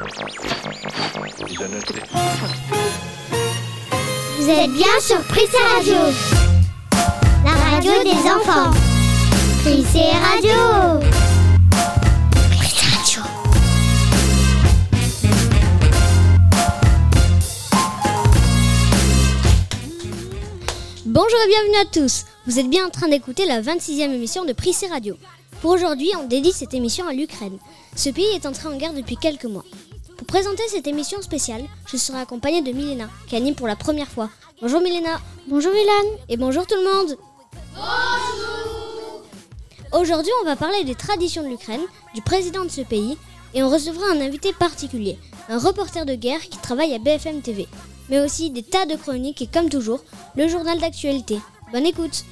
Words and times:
Vous 0.00 0.08
êtes 4.48 4.72
bien 4.72 5.00
sur 5.00 5.20
Prissé 5.24 5.58
Radio, 5.76 5.94
la 7.44 7.50
radio 7.50 7.92
des 8.02 8.30
enfants. 8.30 8.70
Prissé 9.62 10.12
Radio. 10.22 11.00
Prissé 12.48 12.86
Radio. 12.86 13.22
Bonjour 21.04 21.38
et 21.44 21.48
bienvenue 21.48 21.76
à 21.82 21.84
tous. 21.92 22.24
Vous 22.46 22.58
êtes 22.58 22.70
bien 22.70 22.86
en 22.86 22.90
train 22.90 23.08
d'écouter 23.08 23.44
la 23.44 23.60
26e 23.60 24.14
émission 24.14 24.46
de 24.46 24.54
Prissé 24.54 24.86
Radio. 24.86 25.18
Pour 25.60 25.72
aujourd'hui, 25.72 26.10
on 26.18 26.26
dédie 26.26 26.52
cette 26.52 26.72
émission 26.72 27.06
à 27.06 27.12
l'Ukraine. 27.12 27.58
Ce 27.96 28.08
pays 28.08 28.34
est 28.34 28.46
entré 28.46 28.66
en 28.68 28.78
guerre 28.78 28.94
depuis 28.94 29.16
quelques 29.16 29.44
mois. 29.44 29.64
Pour 30.30 30.38
présenter 30.38 30.62
cette 30.68 30.86
émission 30.86 31.20
spéciale, 31.22 31.64
je 31.90 31.96
serai 31.96 32.20
accompagnée 32.20 32.62
de 32.62 32.70
Milena, 32.70 33.08
qui 33.26 33.34
anime 33.34 33.56
pour 33.56 33.66
la 33.66 33.74
première 33.74 34.06
fois. 34.06 34.30
Bonjour 34.62 34.80
Milena. 34.80 35.20
Bonjour 35.48 35.72
Ilan. 35.72 36.08
Et 36.28 36.36
bonjour 36.36 36.68
tout 36.68 36.76
le 36.76 36.84
monde. 36.84 37.18
Bonjour. 37.74 39.22
Aujourd'hui, 40.00 40.30
on 40.40 40.44
va 40.44 40.54
parler 40.54 40.84
des 40.84 40.94
traditions 40.94 41.42
de 41.42 41.48
l'Ukraine, 41.48 41.80
du 42.14 42.22
président 42.22 42.64
de 42.64 42.68
ce 42.68 42.82
pays, 42.82 43.18
et 43.54 43.64
on 43.64 43.68
recevra 43.68 44.06
un 44.12 44.20
invité 44.20 44.52
particulier, 44.52 45.18
un 45.48 45.58
reporter 45.58 46.06
de 46.06 46.14
guerre 46.14 46.42
qui 46.42 46.58
travaille 46.58 46.94
à 46.94 47.00
BFM 47.00 47.42
TV, 47.42 47.66
mais 48.08 48.20
aussi 48.20 48.50
des 48.50 48.62
tas 48.62 48.86
de 48.86 48.94
chroniques 48.94 49.42
et 49.42 49.48
comme 49.48 49.68
toujours, 49.68 50.04
le 50.36 50.46
journal 50.46 50.78
d'actualité. 50.78 51.40
Bonne 51.72 51.86
écoute. 51.86 52.24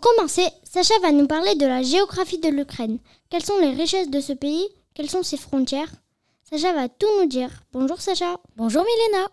Pour 0.00 0.14
commencer, 0.14 0.46
Sacha 0.62 0.94
va 1.02 1.10
nous 1.10 1.26
parler 1.26 1.56
de 1.56 1.66
la 1.66 1.82
géographie 1.82 2.38
de 2.38 2.48
l'Ukraine. 2.48 3.00
Quelles 3.30 3.44
sont 3.44 3.58
les 3.58 3.72
richesses 3.72 4.08
de 4.08 4.20
ce 4.20 4.32
pays? 4.32 4.64
Quelles 4.94 5.10
sont 5.10 5.24
ses 5.24 5.36
frontières? 5.36 5.90
Sacha 6.48 6.72
va 6.72 6.88
tout 6.88 7.08
nous 7.18 7.26
dire. 7.26 7.50
Bonjour 7.72 8.00
Sacha. 8.00 8.38
Bonjour 8.54 8.84
Milena. 8.84 9.26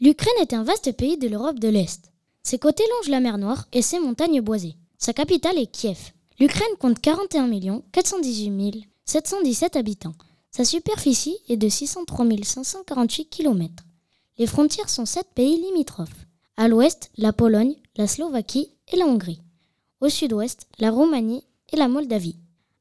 L'Ukraine 0.00 0.40
est 0.40 0.54
un 0.54 0.64
vaste 0.64 0.96
pays 0.96 1.18
de 1.18 1.28
l'Europe 1.28 1.58
de 1.58 1.68
l'Est. 1.68 2.10
Ses 2.42 2.58
côtés 2.58 2.82
longent 2.92 3.10
la 3.10 3.20
mer 3.20 3.36
Noire 3.36 3.66
et 3.74 3.82
ses 3.82 3.98
montagnes 3.98 4.40
boisées. 4.40 4.76
Sa 4.96 5.12
capitale 5.12 5.58
est 5.58 5.70
Kiev. 5.70 6.12
L'Ukraine 6.40 6.76
compte 6.80 7.02
41 7.02 7.82
418 7.92 8.88
717 9.04 9.76
habitants. 9.76 10.14
Sa 10.50 10.64
superficie 10.64 11.36
est 11.50 11.58
de 11.58 11.68
603 11.68 12.24
548 12.42 13.26
km. 13.26 13.84
Les 14.38 14.46
frontières 14.46 14.88
sont 14.88 15.04
sept 15.04 15.28
pays 15.34 15.60
limitrophes. 15.60 16.24
À 16.56 16.68
l'ouest, 16.68 17.10
la 17.18 17.34
Pologne, 17.34 17.76
la 17.96 18.06
Slovaquie 18.06 18.70
et 18.90 18.96
la 18.96 19.04
Hongrie. 19.04 19.42
Au 20.04 20.10
sud-ouest, 20.10 20.66
la 20.80 20.90
Roumanie 20.90 21.44
et 21.72 21.76
la 21.76 21.88
Moldavie. 21.88 22.36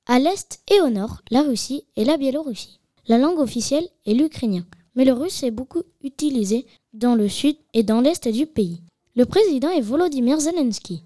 À 0.07 0.19
l'est 0.19 0.59
et 0.69 0.81
au 0.81 0.89
nord, 0.89 1.21
la 1.31 1.41
Russie 1.41 1.85
et 1.95 2.03
la 2.03 2.17
Biélorussie. 2.17 2.81
La 3.07 3.17
langue 3.17 3.39
officielle 3.39 3.87
est 4.05 4.13
l'ukrainien, 4.13 4.65
mais 4.93 5.05
le 5.05 5.13
russe 5.13 5.41
est 5.43 5.51
beaucoup 5.51 5.83
utilisé 6.03 6.65
dans 6.91 7.15
le 7.15 7.29
sud 7.29 7.55
et 7.73 7.83
dans 7.83 8.01
l'est 8.01 8.27
du 8.27 8.45
pays. 8.45 8.81
Le 9.15 9.25
président 9.25 9.69
est 9.69 9.79
Volodymyr 9.79 10.37
Zelensky. 10.41 11.01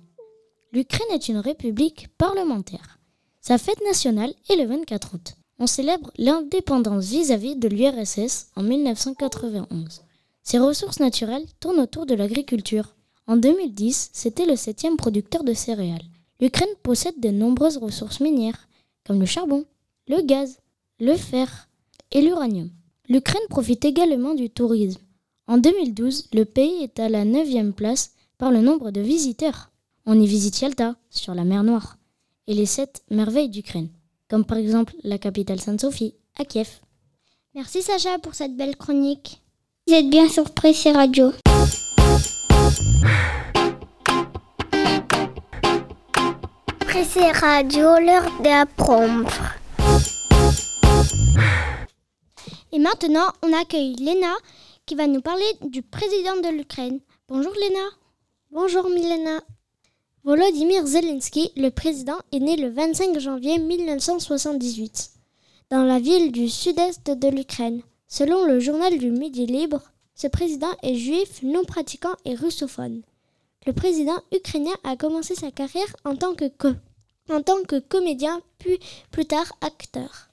L'Ukraine 0.71 1.11
est 1.11 1.29
une 1.29 1.37
république 1.37 2.07
parlementaire. 2.17 2.97
Sa 3.39 3.59
fête 3.59 3.83
nationale 3.85 4.33
est 4.49 4.55
le 4.55 4.65
24 4.65 5.13
août. 5.13 5.35
On 5.59 5.67
célèbre 5.67 6.09
l'indépendance 6.17 7.05
vis-à-vis 7.05 7.57
de 7.57 7.67
l'URSS 7.67 8.47
en 8.55 8.63
1991. 8.63 10.01
Ses 10.41 10.57
ressources 10.57 10.99
naturelles 10.99 11.45
tournent 11.59 11.79
autour 11.79 12.07
de 12.07 12.15
l'agriculture. 12.15 12.95
En 13.29 13.35
2010, 13.35 14.11
c'était 14.13 14.45
le 14.45 14.55
septième 14.55 14.95
producteur 14.95 15.43
de 15.43 15.53
céréales. 15.53 15.99
L'Ukraine 16.39 16.69
possède 16.83 17.19
de 17.19 17.29
nombreuses 17.29 17.77
ressources 17.77 18.19
minières, 18.19 18.67
comme 19.05 19.19
le 19.19 19.25
charbon, 19.25 19.65
le 20.07 20.21
gaz, 20.21 20.59
le 20.99 21.15
fer 21.15 21.67
et 22.11 22.21
l'uranium. 22.21 22.69
L'Ukraine 23.09 23.47
profite 23.49 23.85
également 23.85 24.35
du 24.35 24.49
tourisme. 24.49 25.01
En 25.47 25.57
2012, 25.57 26.29
le 26.33 26.45
pays 26.45 26.83
est 26.83 26.99
à 26.99 27.09
la 27.09 27.25
9e 27.25 27.71
place 27.71 28.11
par 28.37 28.51
le 28.51 28.61
nombre 28.61 28.91
de 28.91 29.01
visiteurs. 29.01 29.71
On 30.05 30.19
y 30.19 30.27
visite 30.27 30.61
Yalta, 30.61 30.95
sur 31.09 31.33
la 31.33 31.43
mer 31.43 31.63
Noire, 31.63 31.97
et 32.47 32.53
les 32.53 32.65
sept 32.65 33.03
merveilles 33.09 33.49
d'Ukraine, 33.49 33.89
comme 34.29 34.45
par 34.45 34.57
exemple 34.57 34.93
la 35.03 35.17
capitale 35.17 35.59
Sainte-Sophie, 35.59 36.13
à 36.37 36.45
Kiev. 36.45 36.79
Merci 37.55 37.81
Sacha 37.81 38.19
pour 38.19 38.35
cette 38.35 38.55
belle 38.55 38.75
chronique. 38.75 39.41
Vous 39.87 39.93
êtes 39.93 40.09
bien 40.09 40.29
sur 40.29 40.51
Pressé 40.51 40.91
Radio. 40.91 41.31
Pressé 46.87 47.31
Radio, 47.31 47.99
l'heure 47.99 48.41
d'apprendre. 48.41 49.29
Et 52.71 52.79
maintenant, 52.79 53.27
on 53.43 53.51
accueille 53.51 53.95
Léna 53.95 54.33
qui 54.85 54.95
va 54.95 55.05
nous 55.05 55.19
parler 55.19 55.43
du 55.65 55.81
président 55.81 56.37
de 56.37 56.47
l'Ukraine. 56.47 57.01
Bonjour 57.27 57.51
Léna. 57.59 57.83
Bonjour 58.51 58.89
Milena. 58.89 59.41
Volodymyr 60.23 60.85
Zelensky, 60.87 61.51
le 61.57 61.71
président, 61.71 62.17
est 62.31 62.39
né 62.39 62.55
le 62.55 62.69
25 62.69 63.19
janvier 63.19 63.59
1978 63.59 65.11
dans 65.69 65.83
la 65.83 65.99
ville 65.99 66.31
du 66.31 66.47
sud-est 66.47 67.11
de 67.11 67.27
l'Ukraine. 67.27 67.81
Selon 68.07 68.45
le 68.45 68.61
journal 68.61 68.97
du 68.97 69.11
Midi 69.11 69.45
Libre, 69.45 69.81
ce 70.15 70.27
président 70.27 70.71
est 70.83 70.95
juif, 70.95 71.43
non 71.43 71.65
pratiquant 71.65 72.15
et 72.23 72.33
russophone. 72.33 73.01
Le 73.67 73.73
président 73.73 74.17
ukrainien 74.33 74.75
a 74.85 74.95
commencé 74.95 75.35
sa 75.35 75.51
carrière 75.51 75.93
en 76.05 76.15
tant 76.15 76.33
que, 76.35 77.79
comédien, 77.79 78.41
puis 78.59 78.79
plus 79.11 79.25
tard 79.25 79.51
acteur. 79.59 80.29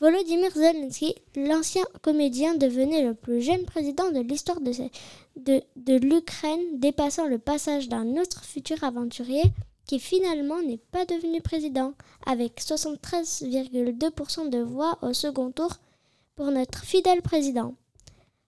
Volodymyr 0.00 0.50
Zelensky, 0.50 1.14
l'ancien 1.34 1.84
comédien, 2.02 2.56
devenait 2.56 3.02
le 3.02 3.14
plus 3.14 3.40
jeune 3.40 3.64
président 3.64 4.10
de 4.10 4.20
l'histoire 4.20 4.60
de 4.60 5.62
l'Ukraine, 5.86 6.78
dépassant 6.78 7.26
le 7.26 7.38
passage 7.38 7.88
d'un 7.88 8.18
autre 8.18 8.44
futur 8.44 8.84
aventurier 8.84 9.44
qui 9.86 9.98
finalement 9.98 10.60
n'est 10.60 10.76
pas 10.76 11.06
devenu 11.06 11.40
président, 11.40 11.94
avec 12.26 12.60
73,2% 12.60 14.50
de 14.50 14.58
voix 14.58 14.98
au 15.00 15.14
second 15.14 15.50
tour 15.52 15.72
pour 16.36 16.50
notre 16.50 16.84
fidèle 16.84 17.22
président. 17.22 17.74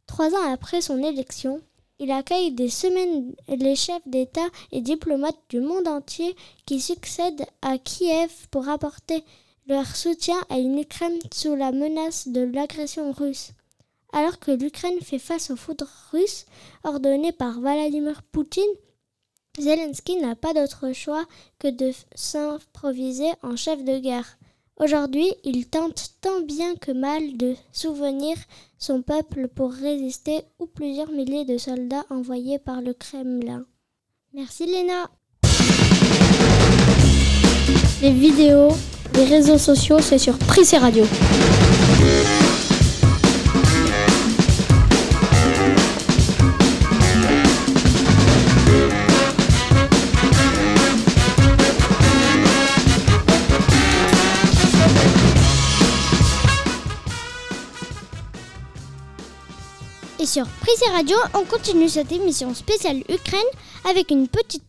Trois 0.06 0.34
ans 0.34 0.52
après 0.52 0.82
son 0.82 1.02
élection, 1.02 1.62
il 1.98 2.10
accueille 2.10 2.52
des 2.52 2.68
semaines 2.68 3.34
les 3.48 3.76
chefs 3.76 4.06
d'État 4.06 4.48
et 4.72 4.80
diplomates 4.80 5.40
du 5.48 5.60
monde 5.60 5.88
entier 5.88 6.36
qui 6.66 6.80
succèdent 6.80 7.46
à 7.62 7.78
Kiev 7.78 8.30
pour 8.50 8.68
apporter 8.68 9.24
leur 9.66 9.96
soutien 9.96 10.36
à 10.48 10.58
une 10.58 10.78
Ukraine 10.78 11.18
sous 11.32 11.56
la 11.56 11.72
menace 11.72 12.28
de 12.28 12.42
l'agression 12.42 13.12
russe. 13.12 13.52
Alors 14.12 14.38
que 14.38 14.52
l'Ukraine 14.52 15.00
fait 15.00 15.18
face 15.18 15.50
aux 15.50 15.56
foudres 15.56 15.90
russes 16.12 16.46
ordonnées 16.84 17.32
par 17.32 17.60
Vladimir 17.60 18.22
Poutine, 18.30 18.62
Zelensky 19.58 20.16
n'a 20.16 20.36
pas 20.36 20.52
d'autre 20.52 20.92
choix 20.92 21.24
que 21.58 21.68
de 21.68 21.90
s'improviser 22.14 23.30
en 23.42 23.56
chef 23.56 23.82
de 23.82 23.98
guerre. 23.98 24.38
Aujourd'hui, 24.78 25.32
il 25.42 25.66
tente 25.68 26.10
tant 26.20 26.40
bien 26.42 26.76
que 26.76 26.92
mal 26.92 27.38
de 27.38 27.54
souvenir 27.72 28.36
son 28.78 29.00
peuple 29.00 29.48
pour 29.48 29.72
résister 29.72 30.42
aux 30.58 30.66
plusieurs 30.66 31.10
milliers 31.10 31.46
de 31.46 31.56
soldats 31.56 32.04
envoyés 32.10 32.58
par 32.58 32.82
le 32.82 32.92
Kremlin. 32.92 33.64
Merci 34.34 34.66
Léna. 34.66 35.08
Les 38.02 38.12
vidéos, 38.12 38.68
les 39.14 39.24
réseaux 39.24 39.56
sociaux, 39.56 40.00
c'est 40.00 40.18
sur 40.18 40.36
Prissé 40.36 40.76
Radio. 40.76 41.04
Et 60.26 60.28
sur 60.28 60.48
Prissé 60.48 60.86
Radio, 60.90 61.16
on 61.34 61.44
continue 61.44 61.88
cette 61.88 62.10
émission 62.10 62.52
spéciale 62.52 63.04
Ukraine 63.08 63.46
avec 63.88 64.10
une 64.10 64.26
petite 64.26 64.64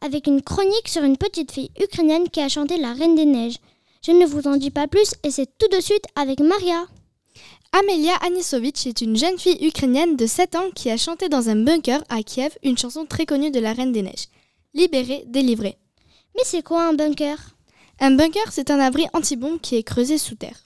avec 0.00 0.26
une 0.26 0.42
chronique 0.42 0.88
sur 0.88 1.04
une 1.04 1.16
petite 1.16 1.52
fille 1.52 1.70
ukrainienne 1.80 2.28
qui 2.28 2.40
a 2.40 2.48
chanté 2.48 2.76
La 2.76 2.92
Reine 2.92 3.14
des 3.14 3.24
Neiges. 3.24 3.58
Je 4.04 4.10
ne 4.10 4.26
vous 4.26 4.48
en 4.48 4.56
dis 4.56 4.72
pas 4.72 4.88
plus 4.88 5.14
et 5.22 5.30
c'est 5.30 5.46
tout 5.58 5.68
de 5.68 5.80
suite 5.80 6.06
avec 6.16 6.40
Maria. 6.40 6.86
Amelia 7.70 8.16
Anisovitch 8.16 8.88
est 8.88 9.00
une 9.00 9.16
jeune 9.16 9.38
fille 9.38 9.64
ukrainienne 9.64 10.16
de 10.16 10.26
7 10.26 10.56
ans 10.56 10.70
qui 10.74 10.90
a 10.90 10.96
chanté 10.96 11.28
dans 11.28 11.50
un 11.50 11.56
bunker 11.56 12.02
à 12.08 12.24
Kiev 12.24 12.58
une 12.64 12.76
chanson 12.76 13.06
très 13.06 13.26
connue 13.26 13.52
de 13.52 13.60
la 13.60 13.74
Reine 13.74 13.92
des 13.92 14.02
Neiges. 14.02 14.26
Libérée, 14.74 15.22
délivrée. 15.28 15.78
Mais 16.34 16.42
c'est 16.44 16.64
quoi 16.64 16.82
un 16.82 16.94
bunker? 16.94 17.38
Un 18.00 18.10
bunker, 18.10 18.50
c'est 18.50 18.72
un 18.72 18.80
abri 18.80 19.06
anti-bombe 19.12 19.60
qui 19.60 19.76
est 19.76 19.84
creusé 19.84 20.18
sous 20.18 20.34
terre. 20.34 20.64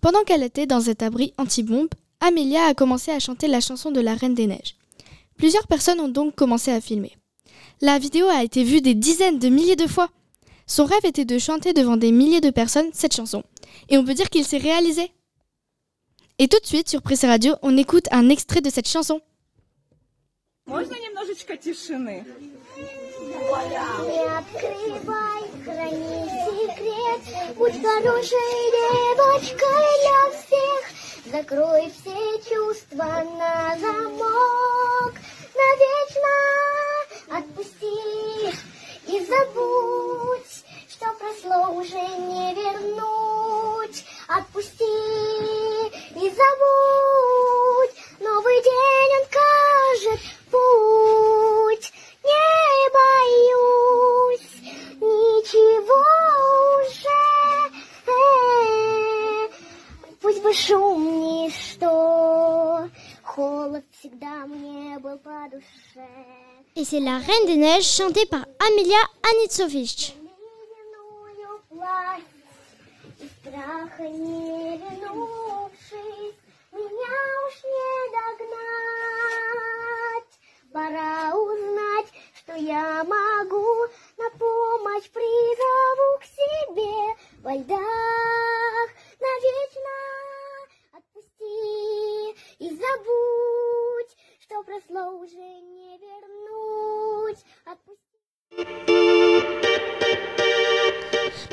Pendant 0.00 0.24
qu'elle 0.24 0.42
était 0.42 0.66
dans 0.66 0.80
cet 0.80 1.04
abri 1.04 1.32
anti-bombe, 1.38 1.90
Amelia 2.20 2.66
a 2.66 2.74
commencé 2.74 3.10
à 3.10 3.18
chanter 3.18 3.46
la 3.46 3.60
chanson 3.60 3.90
de 3.90 4.00
la 4.00 4.14
Reine 4.14 4.34
des 4.34 4.46
Neiges. 4.46 4.76
Plusieurs 5.36 5.66
personnes 5.66 6.00
ont 6.00 6.08
donc 6.08 6.34
commencé 6.34 6.70
à 6.70 6.80
filmer. 6.80 7.16
La 7.80 7.98
vidéo 7.98 8.26
a 8.28 8.42
été 8.42 8.64
vue 8.64 8.80
des 8.80 8.94
dizaines 8.94 9.38
de 9.38 9.48
milliers 9.48 9.76
de 9.76 9.86
fois. 9.86 10.08
Son 10.66 10.86
rêve 10.86 11.04
était 11.04 11.26
de 11.26 11.38
chanter 11.38 11.74
devant 11.74 11.96
des 11.96 12.10
milliers 12.12 12.40
de 12.40 12.50
personnes 12.50 12.90
cette 12.92 13.14
chanson. 13.14 13.44
Et 13.88 13.98
on 13.98 14.04
peut 14.04 14.14
dire 14.14 14.30
qu'il 14.30 14.44
s'est 14.44 14.56
réalisé. 14.56 15.12
Et 16.38 16.48
tout 16.48 16.58
de 16.58 16.66
suite, 16.66 16.88
sur 16.88 17.02
Presse 17.02 17.24
Radio, 17.24 17.54
on 17.62 17.76
écoute 17.76 18.08
un 18.10 18.28
extrait 18.28 18.60
de 18.60 18.70
cette 18.70 18.88
chanson. 18.88 19.20
Закрой 31.32 31.90
все 31.90 32.38
чувства 32.48 33.24
на 33.36 33.76
замок, 33.80 35.12
навечно 35.56 36.36
отпусти 37.36 38.54
и 39.08 39.26
забудь, 39.26 40.64
что 40.88 41.06
прошло 41.18 41.74
уже 41.74 41.96
не 41.96 42.54
вернуть. 42.54 44.04
Отпусти 44.28 44.84
и 46.14 46.30
забудь, 46.30 47.94
новый 48.20 48.62
день 48.62 49.12
он 49.18 49.26
кажет 49.32 50.20
путь. 50.52 51.92
Не 52.22 52.90
боюсь 52.98 54.52
ничего 55.00 56.04
уже. 56.82 57.26
Пусть 60.36 60.42
бы 60.44 60.52
шум 60.52 61.20
ничто, 61.20 62.90
холод 63.22 63.84
всегда 63.98 64.46
мне 64.46 64.98
был 64.98 65.18
по 65.18 65.48
душе. 65.50 66.06
Et 66.74 66.84
c'est 66.84 67.00
La 67.00 67.18
Reine 67.18 67.46
des 67.46 67.56
Neiges 67.56 67.86
chantée 67.86 68.26
par 68.26 68.44
Amelia 68.58 68.98
Anitsovich. 69.22 70.14
Страха 73.40 74.02
не 74.02 74.76
вернувшись, 74.76 76.36
меня 76.72 77.16
уж 77.46 77.54
не 77.64 77.94
догнать. 78.16 79.12
Пора 80.70 81.34
узнать, 81.34 82.12
что 82.34 82.54
я 82.56 83.04
могу, 83.04 83.86
на 84.18 84.28
помощь 84.38 85.08
призову 85.08 86.18
к 86.20 86.24
себе 86.24 86.94
во 87.42 87.54
льдах 87.54 88.90
навечно 89.19 89.97
отпусти 90.93 92.31
и 92.59 92.69
забудь, 92.69 94.13
что 94.39 94.63
прошло 94.63 95.03
уже 95.19 95.47
не 95.75 95.97
вернуть. 95.97 97.41
Отпусти. 97.65 98.11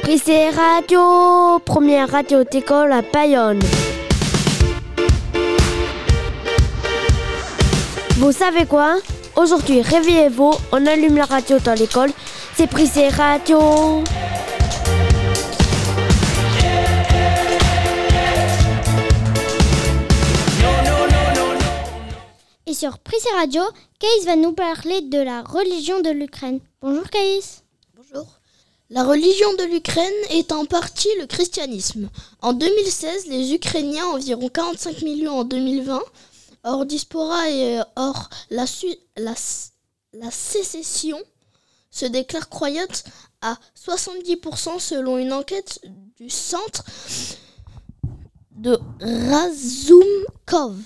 Prissé 0.03 0.51
Radio, 0.51 1.59
première 1.61 2.11
radio 2.11 2.43
d'école 2.43 2.93
à 2.93 3.03
Bayonne. 3.03 3.61
Vous 8.17 8.33
savez 8.33 8.67
quoi 8.67 8.97
Aujourd'hui, 9.37 9.83
réveillez-vous, 9.83 10.53
on 10.73 10.87
allume 10.87 11.17
la 11.17 11.27
radio 11.27 11.59
dans 11.59 11.79
l'école. 11.79 12.11
C'est 12.57 12.67
Prissé 12.67 13.09
Radio. 13.09 14.03
Sur 22.74 22.98
Prissé 22.98 23.30
Radio, 23.36 23.62
Caïs 24.00 24.26
va 24.26 24.36
nous 24.36 24.54
parler 24.54 25.02
de 25.02 25.20
la 25.20 25.44
religion 25.44 26.00
de 26.02 26.10
l'Ukraine. 26.10 26.60
Bonjour 26.82 27.08
Caïs. 27.10 27.64
Bonjour. 27.96 28.40
La 28.90 29.04
religion 29.04 29.54
de 29.60 29.66
l'Ukraine 29.66 30.12
est 30.32 30.52
en 30.52 30.66
partie 30.66 31.10
le 31.20 31.28
christianisme. 31.28 32.10
En 32.42 32.54
2016, 32.54 33.28
les 33.28 33.54
Ukrainiens, 33.54 34.08
environ 34.08 34.50
45 34.50 35.04
millions 35.04 35.40
en 35.40 35.44
2020, 35.44 36.02
hors 36.64 36.86
diaspora 36.86 37.48
et 37.50 37.80
euh, 37.80 37.84
hors 37.96 38.30
la, 38.50 38.66
la, 39.18 39.34
la 40.14 40.32
sécession, 40.32 41.20
se 41.92 42.06
déclarent 42.06 42.50
croyantes 42.50 43.04
à 43.42 43.60
70% 43.86 44.80
selon 44.80 45.20
une 45.20 45.34
enquête 45.34 45.80
du 46.18 46.30
centre 46.30 46.84
de 48.52 48.80
Razumkov. 49.00 50.78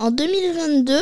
En 0.00 0.12
2022, 0.12 0.94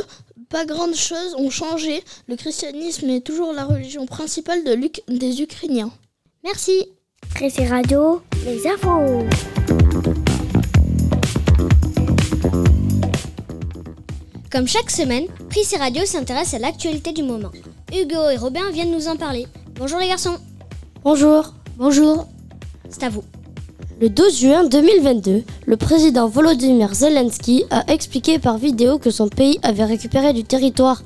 pas 0.48 0.64
grandes 0.64 0.94
choses 0.94 1.34
ont 1.36 1.50
changé. 1.50 2.02
Le 2.28 2.36
christianisme 2.36 3.10
est 3.10 3.20
toujours 3.20 3.52
la 3.52 3.66
religion 3.66 4.06
principale 4.06 4.64
de 4.64 4.74
des 5.08 5.42
Ukrainiens. 5.42 5.92
Merci. 6.42 6.86
Pressé 7.34 7.66
Radio, 7.66 8.22
les 8.46 8.66
infos. 8.66 9.26
Comme 14.50 14.66
chaque 14.66 14.90
semaine, 14.90 15.26
Prissé 15.50 15.76
Radio 15.76 16.06
s'intéresse 16.06 16.54
à 16.54 16.58
l'actualité 16.58 17.12
du 17.12 17.22
moment. 17.22 17.52
Hugo 17.92 18.30
et 18.30 18.38
Robin 18.38 18.70
viennent 18.72 18.92
nous 18.92 19.08
en 19.08 19.16
parler. 19.16 19.46
Bonjour 19.74 19.98
les 19.98 20.08
garçons. 20.08 20.38
Bonjour. 21.04 21.52
Bonjour. 21.76 22.26
C'est 22.88 23.02
à 23.02 23.10
vous. 23.10 23.24
Le 23.98 24.10
12 24.10 24.40
juin 24.40 24.64
2022, 24.64 25.42
le 25.64 25.76
président 25.78 26.28
Volodymyr 26.28 26.92
Zelensky 26.92 27.64
a 27.70 27.90
expliqué 27.90 28.38
par 28.38 28.58
vidéo 28.58 28.98
que 28.98 29.08
son 29.08 29.26
pays 29.28 29.58
avait 29.62 29.86
récupéré 29.86 30.34
du 30.34 30.44
territoire. 30.44 31.02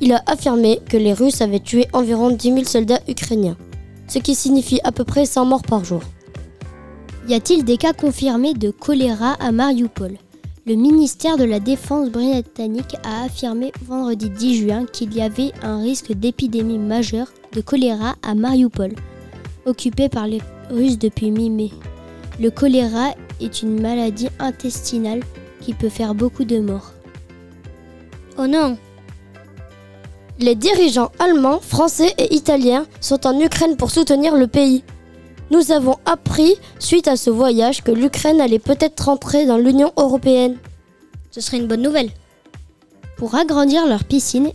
Il 0.00 0.14
a 0.14 0.22
affirmé 0.26 0.80
que 0.88 0.96
les 0.96 1.12
Russes 1.12 1.42
avaient 1.42 1.60
tué 1.60 1.86
environ 1.92 2.30
10 2.30 2.52
000 2.54 2.64
soldats 2.64 3.00
ukrainiens, 3.06 3.58
ce 4.08 4.18
qui 4.18 4.34
signifie 4.34 4.80
à 4.82 4.92
peu 4.92 5.04
près 5.04 5.26
100 5.26 5.44
morts 5.44 5.62
par 5.62 5.84
jour. 5.84 6.00
Y 7.28 7.34
a-t-il 7.34 7.64
des 7.64 7.76
cas 7.76 7.92
confirmés 7.92 8.54
de 8.54 8.70
choléra 8.70 9.34
à 9.34 9.52
Mariupol? 9.52 10.16
Le 10.64 10.74
ministère 10.74 11.36
de 11.36 11.44
la 11.44 11.60
Défense 11.60 12.08
britannique 12.08 12.96
a 13.04 13.24
affirmé 13.24 13.72
vendredi 13.84 14.30
10 14.30 14.62
juin 14.62 14.86
qu'il 14.90 15.14
y 15.14 15.20
avait 15.20 15.52
un 15.62 15.82
risque 15.82 16.14
d'épidémie 16.14 16.78
majeure 16.78 17.28
de 17.52 17.60
choléra 17.60 18.14
à 18.22 18.34
Mariupol, 18.34 18.94
occupé 19.66 20.08
par 20.08 20.26
les 20.26 20.40
Russes 20.70 20.98
depuis 20.98 21.30
mi-mai. 21.30 21.72
Le 22.38 22.50
choléra 22.50 23.14
est 23.40 23.62
une 23.62 23.80
maladie 23.80 24.28
intestinale 24.38 25.22
qui 25.60 25.72
peut 25.72 25.88
faire 25.88 26.14
beaucoup 26.14 26.44
de 26.44 26.58
morts. 26.58 26.92
Oh 28.38 28.46
non. 28.46 28.76
Les 30.38 30.54
dirigeants 30.54 31.12
allemands, 31.18 31.60
français 31.60 32.12
et 32.18 32.34
italiens 32.34 32.86
sont 33.00 33.26
en 33.26 33.40
Ukraine 33.40 33.76
pour 33.76 33.90
soutenir 33.90 34.36
le 34.36 34.46
pays. 34.46 34.84
Nous 35.50 35.72
avons 35.72 35.96
appris, 36.04 36.56
suite 36.78 37.08
à 37.08 37.16
ce 37.16 37.30
voyage, 37.30 37.82
que 37.82 37.90
l'Ukraine 37.90 38.40
allait 38.40 38.58
peut-être 38.58 39.06
rentrer 39.06 39.46
dans 39.46 39.56
l'Union 39.56 39.92
européenne. 39.96 40.58
Ce 41.30 41.40
serait 41.40 41.58
une 41.58 41.68
bonne 41.68 41.82
nouvelle. 41.82 42.10
Pour 43.16 43.34
agrandir 43.34 43.86
leur 43.86 44.04
piscine, 44.04 44.50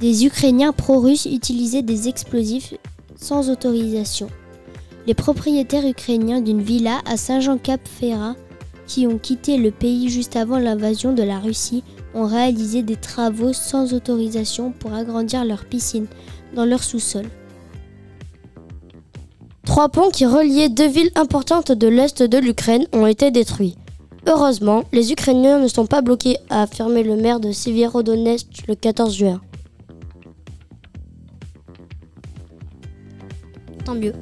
des 0.00 0.26
Ukrainiens 0.26 0.72
pro-russes 0.72 1.26
utilisaient 1.26 1.82
des 1.82 2.08
explosifs 2.08 2.74
sans 3.16 3.50
autorisation. 3.50 4.28
Les 5.06 5.14
propriétaires 5.14 5.86
ukrainiens 5.86 6.40
d'une 6.40 6.62
villa 6.62 7.00
à 7.04 7.16
Saint-Jean-Cap-Ferrat, 7.16 8.34
qui 8.88 9.06
ont 9.06 9.18
quitté 9.18 9.56
le 9.56 9.70
pays 9.70 10.08
juste 10.08 10.34
avant 10.34 10.58
l'invasion 10.58 11.12
de 11.12 11.22
la 11.22 11.38
Russie, 11.38 11.84
ont 12.12 12.26
réalisé 12.26 12.82
des 12.82 12.96
travaux 12.96 13.52
sans 13.52 13.94
autorisation 13.94 14.72
pour 14.72 14.94
agrandir 14.94 15.44
leur 15.44 15.64
piscine 15.64 16.06
dans 16.54 16.64
leur 16.64 16.82
sous-sol. 16.82 17.26
Trois 19.64 19.88
ponts 19.88 20.10
qui 20.10 20.26
reliaient 20.26 20.68
deux 20.68 20.88
villes 20.88 21.10
importantes 21.14 21.70
de 21.70 21.86
l'Est 21.86 22.22
de 22.22 22.38
l'Ukraine 22.38 22.86
ont 22.92 23.06
été 23.06 23.30
détruits. 23.30 23.76
Heureusement, 24.26 24.84
les 24.92 25.12
Ukrainiens 25.12 25.60
ne 25.60 25.68
sont 25.68 25.86
pas 25.86 26.02
bloqués, 26.02 26.38
a 26.50 26.62
affirmé 26.62 27.04
le 27.04 27.16
maire 27.16 27.38
de 27.38 27.52
Sivierodonetsk 27.52 28.66
le 28.66 28.74
14 28.74 29.14
juin. 29.14 29.40
Tant 33.84 33.94
mieux. 33.94 34.14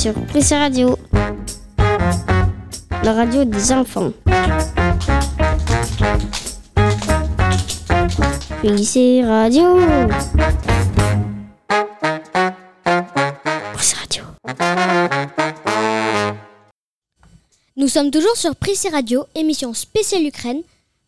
sur 0.00 0.14
Prissé 0.14 0.56
Radio, 0.56 0.96
la 3.04 3.12
radio 3.12 3.44
des 3.44 3.70
enfants. 3.70 4.12
Prissé 8.62 9.22
Radio. 9.22 9.76
Prissé 13.74 13.96
Radio. 14.00 14.24
Nous 17.76 17.88
sommes 17.88 18.10
toujours 18.10 18.36
sur 18.36 18.56
Prissé 18.56 18.88
Radio, 18.88 19.26
émission 19.34 19.74
spéciale 19.74 20.24
Ukraine. 20.24 20.62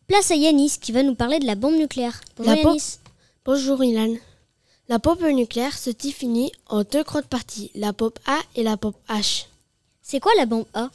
Place 0.07 0.29
à 0.29 0.35
Yanis 0.35 0.77
qui 0.79 0.91
va 0.91 1.01
nous 1.01 1.15
parler 1.15 1.39
de 1.39 1.47
la 1.47 1.55
bombe 1.55 1.77
nucléaire. 1.77 2.21
Bonjour 2.37 2.55
Yanis. 2.55 2.99
Bonjour 3.43 3.83
Ilan. 3.83 4.13
La 4.89 4.99
pompe 4.99 5.21
nucléaire 5.21 5.77
se 5.77 5.89
définit 5.89 6.51
en 6.67 6.83
deux 6.83 7.03
grandes 7.03 7.27
parties, 7.27 7.71
la 7.73 7.93
pompe 7.93 8.19
A 8.25 8.37
et 8.55 8.63
la 8.63 8.75
pompe 8.75 8.97
H. 9.07 9.45
C'est 10.01 10.19
quoi 10.19 10.33
la 10.37 10.45
bombe 10.45 10.65
A? 10.73 10.89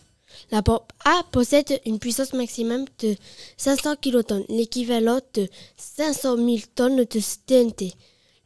La 0.51 0.63
pompe 0.63 0.93
A 1.07 1.23
possède 1.33 1.81
une 1.87 1.99
puissance 1.99 2.35
maximum 2.35 2.85
de 2.99 3.17
500 3.57 3.97
kilotonnes, 3.97 4.45
l'équivalent 4.51 5.21
de 5.33 5.49
500 5.79 6.37
000 6.37 6.59
tonnes 6.75 6.97
de 6.97 7.05
TNT. 7.47 7.95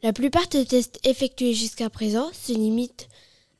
La 0.01 0.13
plupart 0.13 0.47
des 0.47 0.65
tests 0.65 0.99
effectués 1.03 1.53
jusqu'à 1.53 1.89
présent 1.89 2.31
se 2.31 2.53
limitent 2.53 3.09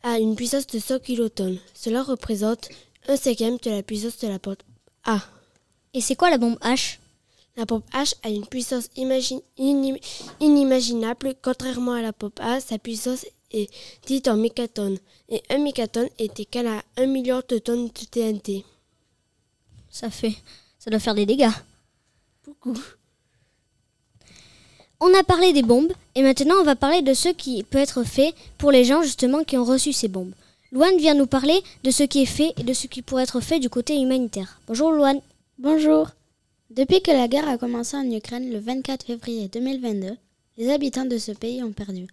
à 0.04 0.20
une 0.20 0.38
puissance 0.38 0.68
de 0.68 0.80
100 0.80 1.00
kilotonnes. 1.00 1.60
Cela 1.74 2.02
représente 2.02 2.70
un 3.10 3.18
cinquième 3.18 3.58
de 3.58 3.72
la 3.72 3.84
puissance 3.84 4.20
de 4.20 4.30
la 4.30 4.40
pompe 4.40 4.64
A. 5.04 5.20
Et 5.94 6.00
c'est 6.00 6.16
quoi 6.16 6.30
la 6.30 6.38
bombe 6.38 6.58
H? 6.60 6.98
La 7.56 7.66
pompe 7.68 7.86
H 7.94 8.16
a 8.24 8.30
une 8.30 8.48
puissance 8.48 8.90
imagi- 8.98 9.42
inim- 9.58 10.00
inimaginable. 10.40 11.36
Contrairement 11.42 11.94
à 11.94 12.02
la 12.02 12.12
pompe 12.14 12.40
A, 12.42 12.60
sa 12.60 12.80
puissance 12.80 13.26
est 13.52 13.70
dite 14.08 14.28
en 14.28 14.36
mégatonnes. 14.38 14.98
Et 15.30 15.44
un 15.50 15.60
mégatonne 15.60 16.10
est 16.18 16.40
égal 16.40 16.68
à 16.68 16.82
1 16.98 17.06
million 17.06 17.42
de 17.48 17.58
tonnes 17.60 17.88
de 17.88 18.06
TNT. 18.10 18.66
Ça 19.92 20.10
fait. 20.10 20.34
Ça 20.80 20.90
doit 20.90 21.00
faire 21.00 21.14
des 21.16 21.28
dégâts. 21.28 21.52
Beaucoup. 22.46 22.78
On 25.00 25.14
a 25.14 25.24
parlé 25.24 25.54
des 25.54 25.64
bombes 25.64 25.92
et 26.16 26.24
maintenant 26.24 26.56
on 26.60 26.64
va 26.64 26.76
parler 26.76 27.02
de 27.02 27.14
ce 27.14 27.30
qui 27.30 27.64
peut 27.64 27.78
être 27.78 28.04
fait 28.04 28.34
pour 28.58 28.72
les 28.72 28.86
gens 28.86 29.02
justement 29.04 29.44
qui 29.44 29.58
ont 29.58 29.66
reçu 29.66 29.92
ces 29.94 30.08
bombes. 30.08 30.34
Louane 30.72 30.98
vient 30.98 31.14
nous 31.14 31.28
parler 31.28 31.62
de 31.84 31.92
ce 31.92 32.04
qui 32.04 32.24
est 32.24 32.26
fait 32.26 32.54
et 32.58 32.64
de 32.64 32.74
ce 32.74 32.88
qui 32.88 33.02
pourrait 33.02 33.24
être 33.24 33.42
fait 33.42 33.60
du 33.60 33.70
côté 33.70 34.00
humanitaire. 34.00 34.60
Bonjour 34.66 34.92
Louane. 34.92 35.22
Bonjour. 35.60 36.10
Depuis 36.76 37.04
que 37.04 37.12
la 37.12 37.28
guerre 37.28 37.48
a 37.50 37.60
commencé 37.60 37.96
en 37.96 38.12
Ukraine 38.12 38.50
le 38.52 38.58
24 38.58 39.06
février 39.06 39.48
2022, 39.48 40.18
les 40.58 40.72
habitants 40.72 41.06
de 41.06 41.20
ce 41.20 41.32
pays 41.32 41.62
ont 41.62 41.72
perdu 41.72 42.08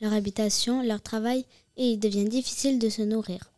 leur 0.00 0.12
habitation, 0.12 0.82
leur 0.82 1.02
travail 1.02 1.44
et 1.76 1.90
il 1.90 1.98
devient 1.98 2.26
difficile 2.26 2.78
de 2.78 2.88
se 2.88 3.02
nourrir. 3.02 3.50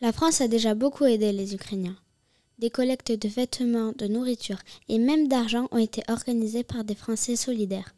La 0.00 0.12
France 0.12 0.40
a 0.40 0.48
déjà 0.48 0.74
beaucoup 0.74 1.04
aidé 1.04 1.30
les 1.30 1.54
Ukrainiens. 1.54 1.98
Des 2.58 2.70
collectes 2.70 3.12
de 3.12 3.28
vêtements, 3.28 3.92
de 3.98 4.06
nourriture 4.06 4.60
et 4.88 4.96
même 4.96 5.28
d'argent 5.28 5.68
ont 5.72 5.78
été 5.78 6.02
organisées 6.08 6.64
par 6.64 6.82
des 6.82 6.94
Français 6.94 7.36
solidaires. 7.36 7.94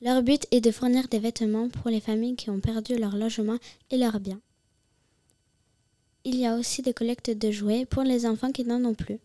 Leur 0.00 0.22
but 0.22 0.46
est 0.50 0.62
de 0.62 0.70
fournir 0.70 1.08
des 1.08 1.18
vêtements 1.18 1.68
pour 1.68 1.90
les 1.90 2.00
familles 2.00 2.36
qui 2.36 2.48
ont 2.48 2.60
perdu 2.60 2.96
leur 2.96 3.16
logement 3.16 3.58
et 3.90 3.98
leurs 3.98 4.18
biens. 4.18 4.40
Il 6.24 6.36
y 6.36 6.46
a 6.46 6.56
aussi 6.56 6.80
des 6.80 6.94
collectes 6.94 7.28
de 7.28 7.50
jouets 7.50 7.84
pour 7.84 8.02
les 8.02 8.24
enfants 8.24 8.50
qui 8.50 8.64
n'en 8.64 8.82
ont 8.86 8.94
plus. 8.94 9.18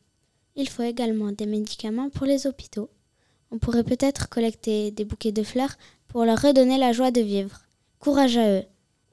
Il 0.55 0.69
faut 0.69 0.83
également 0.83 1.31
des 1.31 1.45
médicaments 1.45 2.09
pour 2.09 2.25
les 2.25 2.47
hôpitaux. 2.47 2.89
On 3.51 3.57
pourrait 3.57 3.83
peut-être 3.83 4.29
collecter 4.29 4.91
des 4.91 5.05
bouquets 5.05 5.31
de 5.31 5.43
fleurs 5.43 5.75
pour 6.07 6.25
leur 6.25 6.41
redonner 6.41 6.77
la 6.77 6.91
joie 6.91 7.11
de 7.11 7.21
vivre. 7.21 7.61
Courage 7.99 8.37
à 8.37 8.49
eux. 8.59 8.63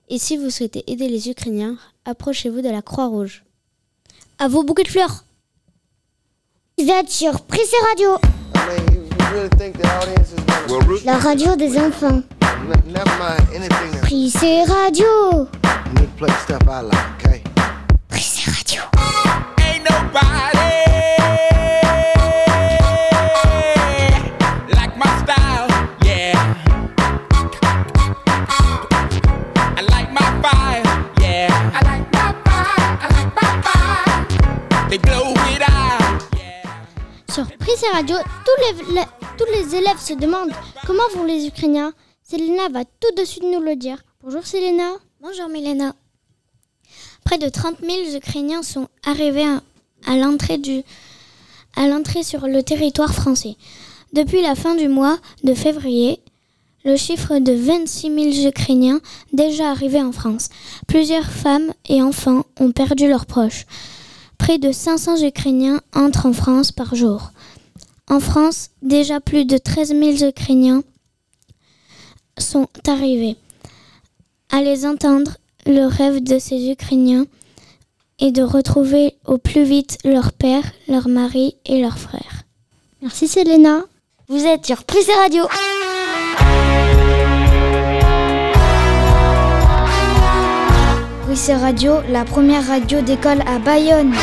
Et 0.08 0.18
si 0.18 0.36
vous 0.36 0.50
souhaitez 0.50 0.84
aider 0.90 1.08
les 1.08 1.28
Ukrainiens, 1.28 1.76
approchez-vous 2.04 2.62
de 2.62 2.68
la 2.68 2.82
Croix-Rouge. 2.82 3.44
À 4.38 4.48
vos 4.48 4.62
bouquets 4.62 4.84
de 4.84 4.88
fleurs. 4.88 5.24
Vous 6.78 6.88
êtes 6.88 7.10
sur 7.10 7.40
Prissy 7.42 7.74
Radio, 7.90 8.16
I 8.54 8.58
mean, 8.68 8.94
you, 8.94 9.02
you 9.02 9.34
really 9.34 9.48
think 9.56 9.78
the 9.78 9.86
audience 9.86 10.26
Tous 37.98 39.46
les, 39.54 39.74
élèves 39.74 39.98
se 39.98 40.12
demandent 40.12 40.52
comment 40.86 41.08
vont 41.14 41.24
les 41.24 41.46
Ukrainiens. 41.46 41.94
Selena 42.22 42.68
va 42.68 42.84
tout 42.84 43.14
de 43.16 43.24
suite 43.24 43.44
nous 43.44 43.60
le 43.60 43.74
dire. 43.74 44.02
Bonjour 44.22 44.44
Selena. 44.44 44.90
Bonjour 45.22 45.48
Milena. 45.48 45.94
Près 47.24 47.38
de 47.38 47.48
30 47.48 47.76
000 47.80 48.14
Ukrainiens 48.14 48.62
sont 48.62 48.88
arrivés 49.02 49.46
à, 49.46 49.62
à 50.06 50.18
l'entrée 50.18 50.60
sur 52.22 52.46
le 52.46 52.62
territoire 52.62 53.14
français. 53.14 53.56
Depuis 54.12 54.42
la 54.42 54.54
fin 54.54 54.74
du 54.74 54.88
mois 54.88 55.18
de 55.42 55.54
février, 55.54 56.20
le 56.84 56.96
chiffre 56.96 57.38
de 57.38 57.54
26 57.54 58.42
000 58.42 58.48
Ukrainiens 58.48 59.00
déjà 59.32 59.70
arrivés 59.70 60.02
en 60.02 60.12
France. 60.12 60.50
Plusieurs 60.86 61.30
femmes 61.30 61.72
et 61.88 62.02
enfants 62.02 62.44
ont 62.60 62.72
perdu 62.72 63.08
leurs 63.08 63.24
proches. 63.24 63.64
Près 64.36 64.58
de 64.58 64.70
500 64.70 65.24
Ukrainiens 65.24 65.80
entrent 65.94 66.26
en 66.26 66.34
France 66.34 66.72
par 66.72 66.94
jour. 66.94 67.30
En 68.08 68.20
France, 68.20 68.70
déjà 68.82 69.20
plus 69.20 69.44
de 69.44 69.58
13 69.58 69.88
000 69.88 70.28
Ukrainiens 70.30 70.82
sont 72.38 72.68
arrivés. 72.86 73.36
À 74.50 74.60
les 74.60 74.86
entendre, 74.86 75.38
le 75.66 75.86
rêve 75.86 76.22
de 76.22 76.38
ces 76.38 76.70
Ukrainiens 76.70 77.26
est 78.20 78.30
de 78.30 78.42
retrouver 78.42 79.16
au 79.26 79.38
plus 79.38 79.64
vite 79.64 79.98
leur 80.04 80.32
père, 80.32 80.62
leur 80.88 81.08
mari 81.08 81.56
et 81.66 81.80
leurs 81.80 81.98
frères. 81.98 82.44
Merci 83.02 83.26
Selena. 83.26 83.82
Vous 84.28 84.44
êtes 84.44 84.66
sur 84.66 84.84
Prissy 84.84 85.12
Radio. 85.12 85.44
Prissy 91.26 91.52
Radio, 91.52 91.94
la 92.08 92.25
première 92.25 92.66
radio 92.66 93.00
d'école 93.00 93.42
à 93.46 93.58
Bayonne. 93.58 94.14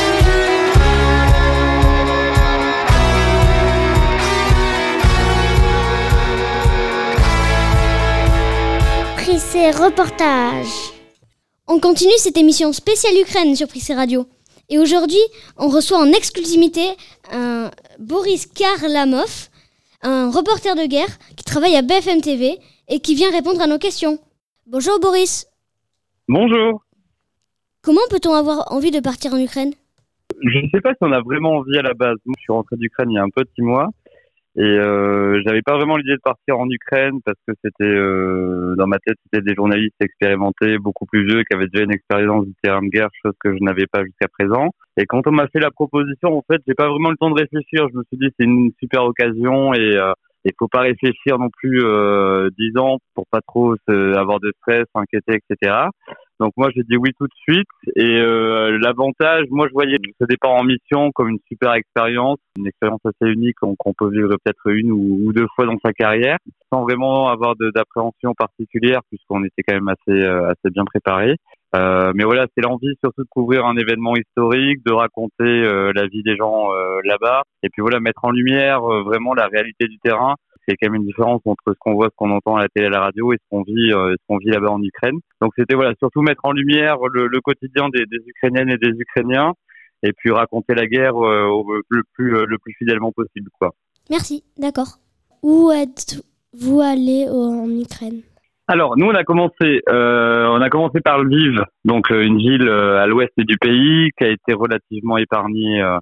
Prissy 9.54 9.70
Reportage. 9.70 10.94
On 11.68 11.80
continue 11.80 12.18
cette 12.18 12.38
émission 12.38 12.74
spéciale 12.74 13.14
Ukraine 13.22 13.56
sur 13.56 13.68
Prissy 13.68 13.94
Radio. 13.94 14.26
Et 14.68 14.80
aujourd'hui, 14.80 15.22
on 15.58 15.68
reçoit 15.68 16.00
en 16.00 16.08
exclusivité 16.08 16.82
un 17.32 17.70
Boris 18.00 18.48
Karlamov, 18.48 19.50
un 20.02 20.32
reporter 20.32 20.74
de 20.76 20.88
guerre 20.88 21.20
qui 21.38 21.44
travaille 21.44 21.76
à 21.76 21.84
BFM 21.84 22.22
TV 22.22 22.58
et 22.88 23.00
qui 23.00 23.14
vient 23.14 23.30
répondre 23.30 23.62
à 23.62 23.68
nos 23.68 23.78
questions. 23.78 24.18
Bonjour 24.66 25.00
Boris. 25.00 25.46
Bonjour. 26.28 26.82
Comment 27.84 28.08
peut-on 28.10 28.34
avoir 28.34 28.72
envie 28.72 28.90
de 28.90 29.02
partir 29.02 29.36
en 29.36 29.38
Ukraine? 29.38 29.74
Je 30.42 30.58
ne 30.58 30.70
sais 30.74 30.82
pas 30.82 30.94
si 30.94 31.02
on 31.02 31.12
a 31.12 31.22
vraiment 31.22 31.58
envie 31.58 31.78
à 31.78 31.84
la 31.84 31.94
base. 31.94 32.18
Moi, 32.26 32.34
je 32.40 32.42
suis 32.42 32.54
rentré 32.54 32.76
d'Ukraine 32.76 33.12
il 33.12 33.16
y 33.16 33.20
a 33.20 33.24
un 33.24 33.30
peu 33.30 33.44
de 33.44 33.50
six 33.54 33.62
mois 33.62 33.90
et 34.56 34.62
euh, 34.62 35.42
j'avais 35.46 35.64
pas 35.64 35.76
vraiment 35.76 35.98
l'idée 35.98 36.14
de 36.16 36.22
partir 36.24 36.60
en 36.60 36.70
Ukraine 36.70 37.20
parce 37.26 37.38
que 37.48 37.54
c'était 37.64 37.84
euh, 37.86 38.76
dans 38.78 38.86
ma 38.88 39.00
tête 39.00 39.18
c'était 39.26 39.44
des 39.44 39.56
journalistes 39.56 39.96
expérimentés, 40.00 40.78
beaucoup 40.78 41.06
plus 41.08 41.26
vieux, 41.26 41.44
qui 41.44 41.56
avaient 41.56 41.68
déjà 41.68 41.84
une 41.86 41.92
expérience 41.94 42.46
du 42.46 42.54
terrain 42.62 42.82
de 42.84 42.90
guerre, 42.90 43.10
chose 43.24 43.34
que 43.40 43.52
je 43.54 43.64
n'avais 43.64 43.88
pas 43.92 44.04
jusqu'à 44.04 44.28
présent. 44.28 44.70
Et 44.98 45.06
quand 45.08 45.26
on 45.26 45.32
m'a 45.32 45.48
fait 45.48 45.60
la 45.60 45.72
proposition, 45.72 46.38
en 46.38 46.44
fait, 46.50 46.62
j'ai 46.68 46.76
pas 46.76 46.88
vraiment 46.88 47.10
le 47.10 47.18
temps 47.18 47.32
de 47.32 47.40
réfléchir. 47.40 47.88
Je 47.92 47.98
me 47.98 48.04
suis 48.04 48.18
dit 48.18 48.28
c'est 48.40 48.46
une 48.46 48.72
super 48.80 49.04
occasion 49.06 49.74
et 49.74 49.98
euh, 49.98 50.14
il 50.46 50.52
faut 50.60 50.68
pas 50.68 50.82
réfléchir 50.82 51.40
non 51.40 51.50
plus 51.50 51.82
euh, 51.84 52.50
dix 52.58 52.78
ans 52.78 53.00
pour 53.16 53.26
pas 53.32 53.42
trop 53.48 53.76
se- 53.88 54.16
avoir 54.16 54.40
de 54.40 54.52
stress, 54.60 54.86
s'inquiéter, 54.96 55.40
etc. 55.50 55.88
Donc 56.40 56.54
moi 56.58 56.70
j'ai 56.76 56.84
dit 56.84 56.98
oui 56.98 57.12
tout 57.18 57.26
de 57.26 57.36
suite 57.36 57.68
et 57.96 58.20
euh, 58.20 58.78
l'avantage, 58.82 59.46
moi 59.50 59.68
je 59.68 59.74
voyais 59.74 59.98
ce 60.20 60.26
départ 60.26 60.52
en 60.52 60.64
mission 60.64 61.12
comme 61.12 61.30
une 61.30 61.40
super 61.48 61.74
expérience, 61.74 62.38
une 62.58 62.68
expérience 62.68 63.02
assez 63.06 63.32
unique 63.32 63.58
qu'on 63.60 63.94
peut 63.98 64.10
vivre 64.10 64.30
peut-être 64.30 64.68
une 64.68 64.92
ou, 64.92 65.32
deux 65.34 65.48
fois 65.56 65.66
dans 65.66 65.78
sa 65.84 65.94
carrière, 65.94 66.38
sans 66.72 66.84
vraiment 66.84 67.30
avoir 67.30 67.56
d'appréhension 67.56 68.34
particulière 68.34 69.02
puisqu'on 69.10 69.44
était 69.44 69.64
quand 69.68 69.76
même 69.76 69.90
assez 69.90 70.24
euh, 70.24 70.48
assez 70.48 70.70
bien 70.72 70.86
préparé. 70.86 71.36
Euh, 71.76 72.12
mais 72.14 72.24
voilà, 72.24 72.46
c'est 72.56 72.62
l'envie 72.62 72.96
surtout 73.04 73.24
de 73.24 73.30
couvrir 73.30 73.66
un 73.66 73.76
événement 73.76 74.16
historique, 74.16 74.86
de 74.86 74.94
raconter 74.94 75.44
euh, 75.44 75.92
la 75.96 76.06
vie 76.06 76.22
des 76.22 76.36
gens 76.36 76.72
euh, 76.72 77.00
là-bas, 77.04 77.44
et 77.64 77.70
puis 77.70 77.82
voilà, 77.82 78.00
mettre 78.00 78.26
en 78.26 78.32
lumière 78.32 78.84
euh, 78.84 79.02
vraiment 79.02 79.34
la 79.34 79.48
réalité 79.48 79.88
du 79.88 79.98
terrain. 79.98 80.36
C'est 80.68 80.76
quand 80.78 80.90
même 80.90 81.02
une 81.02 81.08
différence 81.08 81.42
entre 81.46 81.64
ce 81.68 81.80
qu'on 81.80 81.94
voit, 81.94 82.08
ce 82.08 82.16
qu'on 82.16 82.32
entend 82.32 82.56
à 82.56 82.62
la 82.62 82.70
télé, 82.70 82.88
à 82.88 82.90
la 82.90 83.02
radio, 83.02 83.34
et 83.34 83.38
ce 83.38 83.44
qu'on 83.50 83.64
vit, 83.64 83.92
euh, 83.92 84.12
ce 84.14 84.24
qu'on 84.28 84.38
vit 84.38 84.50
là-bas 84.50 84.72
en 84.72 84.82
Ukraine. 84.82 85.20
Donc 85.42 85.52
c'était 85.58 85.76
voilà, 85.76 85.94
surtout 86.00 86.22
mettre 86.22 86.46
en 86.46 86.52
lumière 86.52 86.98
le, 87.12 87.28
le 87.28 87.42
quotidien 87.42 87.90
des, 87.90 88.06
des 88.06 88.24
Ukrainiennes 88.26 88.70
et 88.70 88.78
des 88.78 88.96
Ukrainiens, 88.98 89.54
et 90.04 90.14
puis 90.14 90.32
raconter 90.32 90.74
la 90.76 90.86
guerre 90.88 91.18
euh, 91.18 91.46
au- 91.46 91.82
le 91.90 92.04
plus 92.14 92.36
euh, 92.36 92.46
le 92.48 92.58
plus 92.58 92.74
fidèlement 92.74 93.12
possible, 93.12 93.50
quoi. 93.60 93.72
Merci, 94.10 94.44
d'accord. 94.58 94.98
Où 95.42 95.72
êtes-vous 95.72 96.80
allé 96.80 97.28
en 97.30 97.70
Ukraine? 97.70 98.22
Alors, 98.68 98.96
nous, 98.98 99.08
on 99.08 99.14
a 99.16 99.26
commencé, 99.26 99.82
euh, 99.90 100.48
on 100.48 100.62
a 100.62 100.70
commencé 100.70 101.02
par 101.02 101.22
Lviv, 101.22 101.62
donc 101.84 102.10
une 102.10 102.38
ville 102.38 102.70
à 102.70 103.06
l'ouest 103.08 103.34
du 103.38 103.58
pays 103.58 104.10
qui 104.18 104.24
a 104.24 104.30
été 104.30 104.54
relativement 104.54 105.18
épargnée 105.18 105.82
euh, 105.82 105.98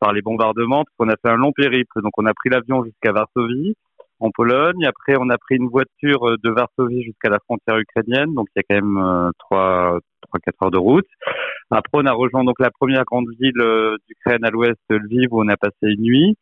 par 0.00 0.12
les 0.12 0.20
bombardements, 0.20 0.82
parce 0.82 0.96
qu'on 0.98 1.08
a 1.08 1.16
fait 1.16 1.32
un 1.32 1.36
long 1.36 1.52
périple. 1.52 2.02
Donc, 2.02 2.10
on 2.18 2.26
a 2.26 2.34
pris 2.34 2.50
l'avion 2.50 2.82
jusqu'à 2.84 3.12
Varsovie, 3.12 3.76
en 4.22 4.30
Pologne. 4.30 4.84
Après, 4.86 5.14
on 5.18 5.28
a 5.30 5.38
pris 5.38 5.56
une 5.56 5.68
voiture 5.68 6.28
euh, 6.28 6.36
de 6.42 6.50
Varsovie 6.50 7.02
jusqu'à 7.02 7.28
la 7.30 7.38
frontière 7.40 7.78
ukrainienne, 7.78 8.34
donc 8.34 8.48
il 8.54 8.58
y 8.58 8.60
a 8.60 8.62
quand 8.68 8.86
même 8.86 8.96
euh, 8.98 9.30
trois, 9.38 9.98
trois, 10.22 10.40
quatre 10.40 10.62
heures 10.62 10.70
de 10.70 10.78
route. 10.78 11.06
Après, 11.70 11.92
on 11.94 12.06
a 12.06 12.12
rejoint 12.12 12.44
donc 12.44 12.60
la 12.60 12.70
première 12.70 13.04
grande 13.04 13.28
ville 13.40 13.60
euh, 13.60 13.96
d'Ukraine 14.08 14.44
à 14.44 14.50
l'ouest, 14.50 14.80
Lviv, 14.90 15.28
où 15.32 15.42
on 15.42 15.48
a 15.48 15.56
passé 15.56 15.74
une 15.82 16.02
nuit. 16.02 16.36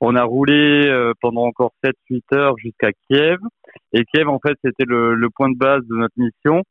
On 0.00 0.16
a 0.16 0.24
roulé 0.24 1.12
pendant 1.20 1.44
encore 1.44 1.70
7-8 1.84 2.22
heures 2.34 2.58
jusqu'à 2.58 2.90
Kiev. 3.06 3.38
Et 3.92 4.04
Kiev, 4.04 4.28
en 4.28 4.40
fait, 4.40 4.56
c'était 4.64 4.84
le, 4.84 5.14
le 5.14 5.30
point 5.30 5.48
de 5.48 5.56
base 5.56 5.82
de 5.86 5.94
notre 5.94 6.14
mission. 6.16 6.64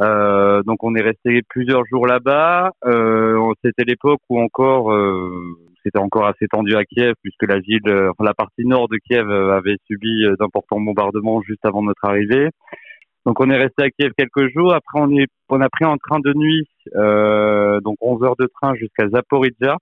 Euh, 0.00 0.62
donc, 0.62 0.82
on 0.82 0.94
est 0.94 1.02
resté 1.02 1.42
plusieurs 1.48 1.84
jours 1.86 2.06
là-bas. 2.06 2.70
Euh, 2.84 3.52
c'était 3.64 3.84
l'époque 3.84 4.20
où 4.28 4.40
encore, 4.40 4.92
euh, 4.92 5.56
c'était 5.82 5.98
encore 5.98 6.26
assez 6.26 6.46
tendu 6.48 6.74
à 6.76 6.84
Kiev, 6.84 7.14
puisque 7.22 7.42
la 7.48 7.58
ville, 7.58 7.88
euh, 7.88 8.12
la 8.20 8.34
partie 8.34 8.64
nord 8.64 8.88
de 8.88 8.98
Kiev 8.98 9.28
euh, 9.28 9.56
avait 9.56 9.76
subi 9.86 10.24
euh, 10.24 10.36
d'importants 10.38 10.80
bombardements 10.80 11.42
juste 11.42 11.64
avant 11.64 11.82
notre 11.82 12.04
arrivée. 12.04 12.48
Donc, 13.24 13.40
on 13.40 13.50
est 13.50 13.56
resté 13.56 13.84
à 13.84 13.90
Kiev 13.90 14.12
quelques 14.16 14.52
jours. 14.52 14.74
Après, 14.74 15.00
on 15.00 15.10
est, 15.16 15.28
on 15.48 15.60
a 15.60 15.68
pris 15.68 15.84
un 15.84 15.96
train 15.96 16.18
de 16.18 16.32
nuit, 16.34 16.66
euh, 16.96 17.80
donc 17.80 17.96
11 18.00 18.24
heures 18.24 18.36
de 18.36 18.48
train 18.60 18.74
jusqu'à 18.74 19.08
Zaporizhia, 19.08 19.76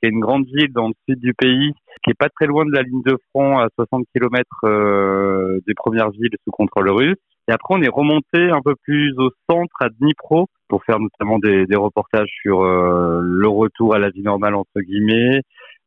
qui 0.00 0.08
est 0.08 0.10
une 0.10 0.20
grande 0.20 0.46
ville 0.46 0.72
dans 0.72 0.88
le 0.88 0.94
sud 1.08 1.20
du 1.20 1.32
pays, 1.34 1.72
qui 2.02 2.10
est 2.10 2.18
pas 2.18 2.28
très 2.28 2.46
loin 2.46 2.64
de 2.64 2.72
la 2.72 2.82
ligne 2.82 3.02
de 3.04 3.16
front, 3.30 3.58
à 3.58 3.68
60 3.76 4.06
km 4.12 4.44
euh, 4.64 5.60
des 5.66 5.74
premières 5.74 6.10
villes 6.10 6.34
sous 6.44 6.50
contrôle 6.50 6.90
russe. 6.90 7.16
Et 7.48 7.52
après, 7.52 7.74
on 7.74 7.82
est 7.82 7.88
remonté 7.88 8.50
un 8.50 8.60
peu 8.62 8.74
plus 8.84 9.12
au 9.18 9.30
centre, 9.48 9.74
à 9.80 9.88
Dnipro, 9.88 10.46
pour 10.68 10.84
faire 10.84 11.00
notamment 11.00 11.38
des, 11.38 11.66
des 11.66 11.76
reportages 11.76 12.30
sur 12.42 12.62
euh, 12.62 13.20
le 13.22 13.48
retour 13.48 13.94
à 13.94 13.98
la 13.98 14.10
vie 14.10 14.22
normale, 14.22 14.54
entre 14.54 14.80
guillemets. 14.80 15.40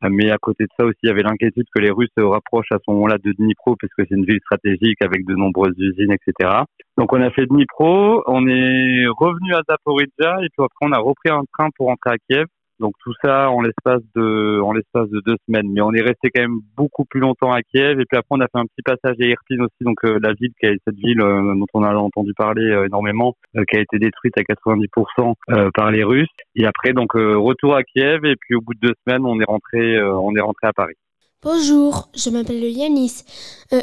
Mais 0.09 0.31
à 0.31 0.37
côté 0.37 0.65
de 0.65 0.69
ça 0.77 0.85
aussi, 0.85 0.97
il 1.03 1.07
y 1.07 1.09
avait 1.09 1.23
l'inquiétude 1.23 1.65
que 1.73 1.81
les 1.81 1.91
Russes 1.91 2.09
se 2.17 2.23
rapprochent 2.23 2.71
à 2.71 2.77
ce 2.85 2.91
moment-là 2.91 3.17
de 3.23 3.31
Dnipro, 3.31 3.75
puisque 3.77 4.07
c'est 4.07 4.15
une 4.15 4.25
ville 4.25 4.41
stratégique 4.41 5.01
avec 5.01 5.25
de 5.25 5.35
nombreuses 5.35 5.77
usines, 5.77 6.11
etc. 6.11 6.63
Donc 6.97 7.13
on 7.13 7.21
a 7.21 7.31
fait 7.31 7.45
Dnipro, 7.45 8.23
on 8.27 8.45
est 8.47 9.07
revenu 9.07 9.53
à 9.53 9.61
Zaporizhia, 9.69 10.39
et 10.43 10.49
puis 10.49 10.65
après 10.65 10.85
on 10.85 10.91
a 10.91 10.99
repris 10.99 11.29
un 11.29 11.43
train 11.53 11.69
pour 11.77 11.87
rentrer 11.87 12.11
à 12.11 12.17
Kiev. 12.29 12.47
Donc 12.83 12.95
tout 13.01 13.13
ça 13.23 13.49
en 13.49 13.61
l'espace 13.61 14.01
de 14.13 14.59
en 14.59 14.73
l'espace 14.73 15.09
de 15.09 15.21
deux 15.25 15.37
semaines. 15.47 15.71
Mais 15.71 15.79
on 15.79 15.93
est 15.93 16.01
resté 16.01 16.29
quand 16.35 16.41
même 16.41 16.59
beaucoup 16.75 17.05
plus 17.05 17.21
longtemps 17.21 17.53
à 17.53 17.61
Kiev 17.61 17.97
et 17.97 18.03
puis 18.05 18.17
après 18.17 18.27
on 18.31 18.41
a 18.41 18.47
fait 18.47 18.59
un 18.59 18.65
petit 18.65 18.81
passage 18.83 19.15
à 19.21 19.25
Irpin 19.25 19.63
aussi, 19.63 19.83
donc 19.85 20.03
euh, 20.03 20.19
la 20.21 20.33
ville 20.33 20.51
qui 20.59 20.67
a 20.67 20.73
cette 20.85 20.97
ville 20.97 21.21
euh, 21.21 21.55
dont 21.55 21.65
on 21.73 21.81
a 21.81 21.95
entendu 21.95 22.33
parler 22.33 22.65
euh, 22.65 22.85
énormément, 22.85 23.35
qui 23.53 23.77
a 23.77 23.79
été 23.79 23.99
détruite 23.99 24.37
à 24.37 24.41
90% 24.41 25.33
euh, 25.51 25.69
par 25.73 25.91
les 25.91 26.03
Russes. 26.03 26.27
Et 26.55 26.65
après 26.65 26.91
donc 26.91 27.13
retour 27.13 27.73
à 27.73 27.83
Kiev 27.83 28.25
et 28.25 28.35
puis 28.35 28.55
au 28.55 28.59
bout 28.59 28.73
de 28.73 28.87
deux 28.87 28.93
semaines 29.07 29.25
on 29.25 29.39
est 29.39 29.45
rentré 29.47 30.03
on 30.03 30.35
est 30.35 30.41
rentré 30.41 30.67
à 30.67 30.73
Paris. 30.73 30.95
Bonjour, 31.41 32.09
je 32.15 32.29
m'appelle 32.29 32.63
Yanis. 32.63 33.23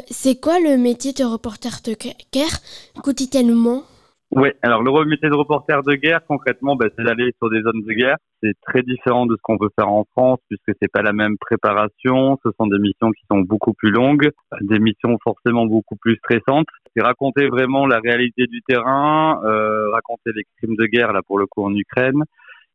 C'est 0.09 0.39
quoi 0.39 0.59
le 0.59 0.77
métier 0.77 1.13
de 1.13 1.23
reporter 1.23 1.81
de 1.85 1.93
guerre 2.31 2.57
quotidiennement? 3.03 3.83
Ouais, 4.31 4.55
alors 4.61 4.81
le 4.81 5.05
métier 5.05 5.29
de 5.29 5.35
reporter 5.35 5.83
de 5.83 5.93
guerre, 5.95 6.21
concrètement, 6.25 6.77
bah, 6.77 6.85
c'est 6.97 7.03
d'aller 7.03 7.31
sur 7.37 7.49
des 7.49 7.61
zones 7.61 7.81
de 7.85 7.93
guerre. 7.93 8.15
C'est 8.41 8.53
très 8.61 8.81
différent 8.81 9.25
de 9.25 9.35
ce 9.35 9.41
qu'on 9.41 9.57
peut 9.57 9.69
faire 9.77 9.89
en 9.89 10.05
France, 10.11 10.39
puisque 10.47 10.77
c'est 10.81 10.89
pas 10.89 11.01
la 11.01 11.11
même 11.11 11.37
préparation. 11.37 12.39
Ce 12.45 12.49
sont 12.57 12.67
des 12.67 12.79
missions 12.79 13.11
qui 13.11 13.25
sont 13.29 13.41
beaucoup 13.41 13.73
plus 13.73 13.91
longues, 13.91 14.29
des 14.61 14.79
missions 14.79 15.17
forcément 15.21 15.65
beaucoup 15.65 15.97
plus 15.97 16.15
stressantes. 16.15 16.67
C'est 16.95 17.03
raconter 17.03 17.47
vraiment 17.47 17.85
la 17.85 17.99
réalité 17.99 18.47
du 18.47 18.61
terrain, 18.61 19.41
euh, 19.43 19.89
raconter 19.91 20.31
les 20.33 20.43
crimes 20.57 20.77
de 20.77 20.85
guerre, 20.85 21.11
là 21.11 21.21
pour 21.27 21.37
le 21.37 21.45
coup 21.45 21.65
en 21.65 21.75
Ukraine, 21.75 22.23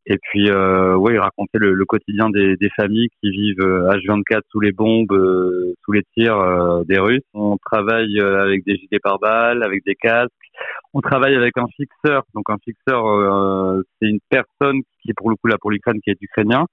et 0.09 0.19
puis 0.19 0.49
euh, 0.51 0.95
oui, 0.95 1.19
raconter 1.19 1.59
le, 1.59 1.85
quotidien 1.85 2.31
des, 2.31 2.57
familles 2.77 3.09
qui 3.21 3.31
vivent 3.31 3.61
euh, 3.61 3.91
H24 3.91 4.43
sous 4.51 4.61
les 4.61 4.71
bombes, 4.71 5.13
euh, 5.13 5.75
sous 5.85 5.93
les 5.93 6.03
tirs 6.17 6.39
euh, 6.39 6.85
des 6.85 6.99
Russes. 6.99 7.27
On 7.35 7.57
travaille 7.57 8.21
euh, 8.21 8.43
avec 8.43 8.65
des 8.65 8.77
gilets 8.77 9.01
pare-balles, 9.01 9.65
avec 9.65 9.85
des 9.85 9.97
casques. 9.97 10.31
On 10.97 11.03
travaille 11.03 11.35
avec 11.35 11.59
un 11.59 11.67
fixeur. 11.77 12.23
Donc 12.33 12.49
un 12.49 12.57
fixeur, 12.65 13.07
euh, 13.07 13.83
c'est 14.01 14.09
une 14.09 14.21
personne 14.31 14.81
qui 15.03 15.11
est 15.11 15.15
pour 15.15 15.29
le 15.29 15.37
coup 15.37 15.47
là 15.47 15.57
pour 15.61 15.71
l'Ukraine, 15.71 16.01
qui 16.03 16.09
est 16.09 16.17
ukrainien, 16.23 16.65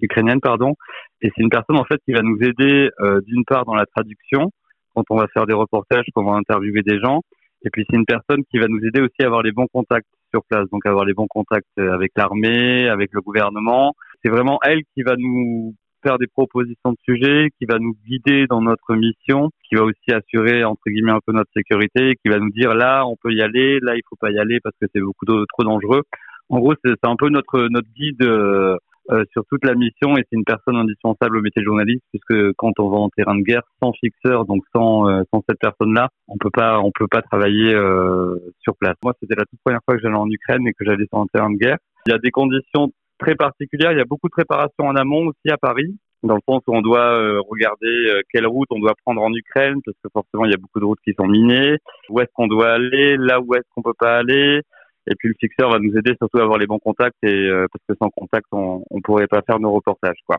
ukrainienne 0.00 0.40
pardon. 0.40 0.74
Et 1.22 1.30
c'est 1.32 1.44
une 1.44 1.48
personne 1.48 1.76
en 1.76 1.84
fait 1.84 2.00
qui 2.04 2.12
va 2.12 2.22
nous 2.22 2.38
aider 2.42 2.90
euh, 2.98 3.20
d'une 3.20 3.44
part 3.44 3.64
dans 3.66 3.76
la 3.76 3.86
traduction 3.86 4.50
quand 4.96 5.04
on 5.10 5.16
va 5.16 5.28
faire 5.28 5.46
des 5.46 5.54
reportages, 5.54 6.06
quand 6.12 6.22
on 6.24 6.32
va 6.32 6.38
interviewer 6.38 6.82
des 6.82 6.98
gens. 6.98 7.20
Et 7.64 7.70
puis 7.70 7.86
c'est 7.88 7.96
une 7.96 8.04
personne 8.04 8.42
qui 8.50 8.58
va 8.58 8.66
nous 8.66 8.84
aider 8.84 9.00
aussi 9.00 9.22
à 9.22 9.26
avoir 9.26 9.42
les 9.42 9.52
bons 9.52 9.68
contacts 9.72 10.08
sur 10.34 10.42
place, 10.50 10.68
donc 10.72 10.84
avoir 10.84 11.04
les 11.04 11.14
bons 11.14 11.28
contacts 11.28 11.78
avec 11.78 12.10
l'armée, 12.16 12.88
avec 12.88 13.10
le 13.12 13.20
gouvernement. 13.20 13.94
C'est 14.24 14.30
vraiment 14.30 14.58
elle 14.64 14.80
qui 14.94 15.04
va 15.04 15.14
nous 15.16 15.76
faire 16.02 16.18
des 16.18 16.26
propositions 16.26 16.92
de 16.92 16.98
sujets, 17.04 17.48
qui 17.58 17.66
va 17.66 17.78
nous 17.78 17.94
guider 18.06 18.46
dans 18.46 18.60
notre 18.60 18.94
mission, 18.94 19.50
qui 19.68 19.74
va 19.74 19.84
aussi 19.84 20.12
assurer 20.12 20.64
entre 20.64 20.82
guillemets 20.86 21.12
un 21.12 21.20
peu 21.24 21.32
notre 21.32 21.50
sécurité, 21.54 22.16
qui 22.22 22.30
va 22.30 22.38
nous 22.38 22.50
dire 22.50 22.74
là 22.74 23.04
on 23.06 23.16
peut 23.16 23.32
y 23.32 23.42
aller, 23.42 23.78
là 23.80 23.96
il 23.96 24.02
faut 24.08 24.16
pas 24.16 24.30
y 24.30 24.38
aller 24.38 24.58
parce 24.62 24.76
que 24.80 24.86
c'est 24.94 25.00
beaucoup 25.00 25.26
trop 25.26 25.64
dangereux. 25.64 26.02
En 26.50 26.60
gros, 26.60 26.74
c'est 26.82 26.96
un 27.02 27.16
peu 27.16 27.28
notre 27.28 27.68
notre 27.68 27.88
guide 27.94 28.22
euh, 28.22 28.76
euh, 29.10 29.24
sur 29.32 29.44
toute 29.46 29.64
la 29.64 29.74
mission 29.74 30.16
et 30.16 30.22
c'est 30.22 30.36
une 30.36 30.44
personne 30.44 30.76
indispensable 30.76 31.38
au 31.38 31.40
métier 31.40 31.60
de 31.60 31.66
journaliste 31.66 32.02
puisque 32.10 32.52
quand 32.56 32.72
on 32.78 32.88
va 32.88 32.98
en 32.98 33.08
terrain 33.10 33.36
de 33.36 33.42
guerre 33.42 33.62
sans 33.82 33.92
fixeur, 33.92 34.46
donc 34.46 34.62
sans 34.74 35.08
euh, 35.08 35.22
cette 35.48 35.58
personne-là, 35.60 36.08
on 36.26 36.38
peut 36.38 36.50
pas 36.50 36.80
on 36.80 36.90
peut 36.90 37.08
pas 37.08 37.22
travailler 37.22 37.72
sur 38.60 38.76
place. 38.76 38.96
Moi, 39.02 39.12
c'était 39.20 39.36
la 39.36 39.44
toute 39.44 39.60
première 39.64 39.80
fois 39.84 39.96
que 39.96 40.02
j'allais 40.02 40.16
en 40.16 40.30
Ukraine 40.30 40.66
et 40.66 40.72
que 40.72 40.84
j'allais 40.84 41.06
sur 41.06 41.18
un 41.18 41.26
terrain 41.32 41.50
de 41.50 41.56
guerre. 41.56 41.78
Il 42.06 42.12
y 42.12 42.14
a 42.14 42.18
des 42.18 42.30
conditions 42.30 42.90
très 43.18 43.34
particulières. 43.34 43.92
Il 43.92 43.98
y 43.98 44.00
a 44.00 44.04
beaucoup 44.04 44.28
de 44.28 44.32
préparation 44.32 44.84
en 44.84 44.96
amont 44.96 45.26
aussi 45.26 45.50
à 45.50 45.56
Paris, 45.56 45.96
dans 46.22 46.34
le 46.34 46.40
sens 46.48 46.62
où 46.66 46.74
on 46.74 46.80
doit 46.80 47.12
euh, 47.12 47.40
regarder 47.48 48.10
euh, 48.10 48.22
quelle 48.32 48.46
route 48.46 48.68
on 48.70 48.80
doit 48.80 48.94
prendre 49.04 49.22
en 49.22 49.32
Ukraine, 49.32 49.80
parce 49.84 49.96
que 50.02 50.08
forcément 50.12 50.44
il 50.44 50.50
y 50.50 50.54
a 50.54 50.58
beaucoup 50.58 50.80
de 50.80 50.84
routes 50.84 51.00
qui 51.04 51.14
sont 51.14 51.26
minées. 51.26 51.76
Où 52.08 52.20
est-ce 52.20 52.30
qu'on 52.34 52.46
doit 52.46 52.72
aller, 52.72 53.16
là 53.16 53.40
où 53.40 53.54
est-ce 53.54 53.64
qu'on 53.74 53.82
peut 53.82 53.98
pas 53.98 54.18
aller. 54.18 54.62
Et 55.10 55.14
puis 55.18 55.28
le 55.28 55.34
fixeur 55.40 55.70
va 55.70 55.78
nous 55.78 55.96
aider 55.96 56.14
surtout 56.18 56.38
à 56.38 56.42
avoir 56.42 56.58
les 56.58 56.66
bons 56.66 56.78
contacts, 56.78 57.16
et 57.22 57.28
euh, 57.28 57.66
parce 57.72 57.84
que 57.88 57.94
sans 58.00 58.10
contact 58.10 58.46
on, 58.52 58.82
on 58.90 59.00
pourrait 59.00 59.26
pas 59.26 59.42
faire 59.42 59.58
nos 59.58 59.72
reportages, 59.72 60.20
quoi. 60.26 60.38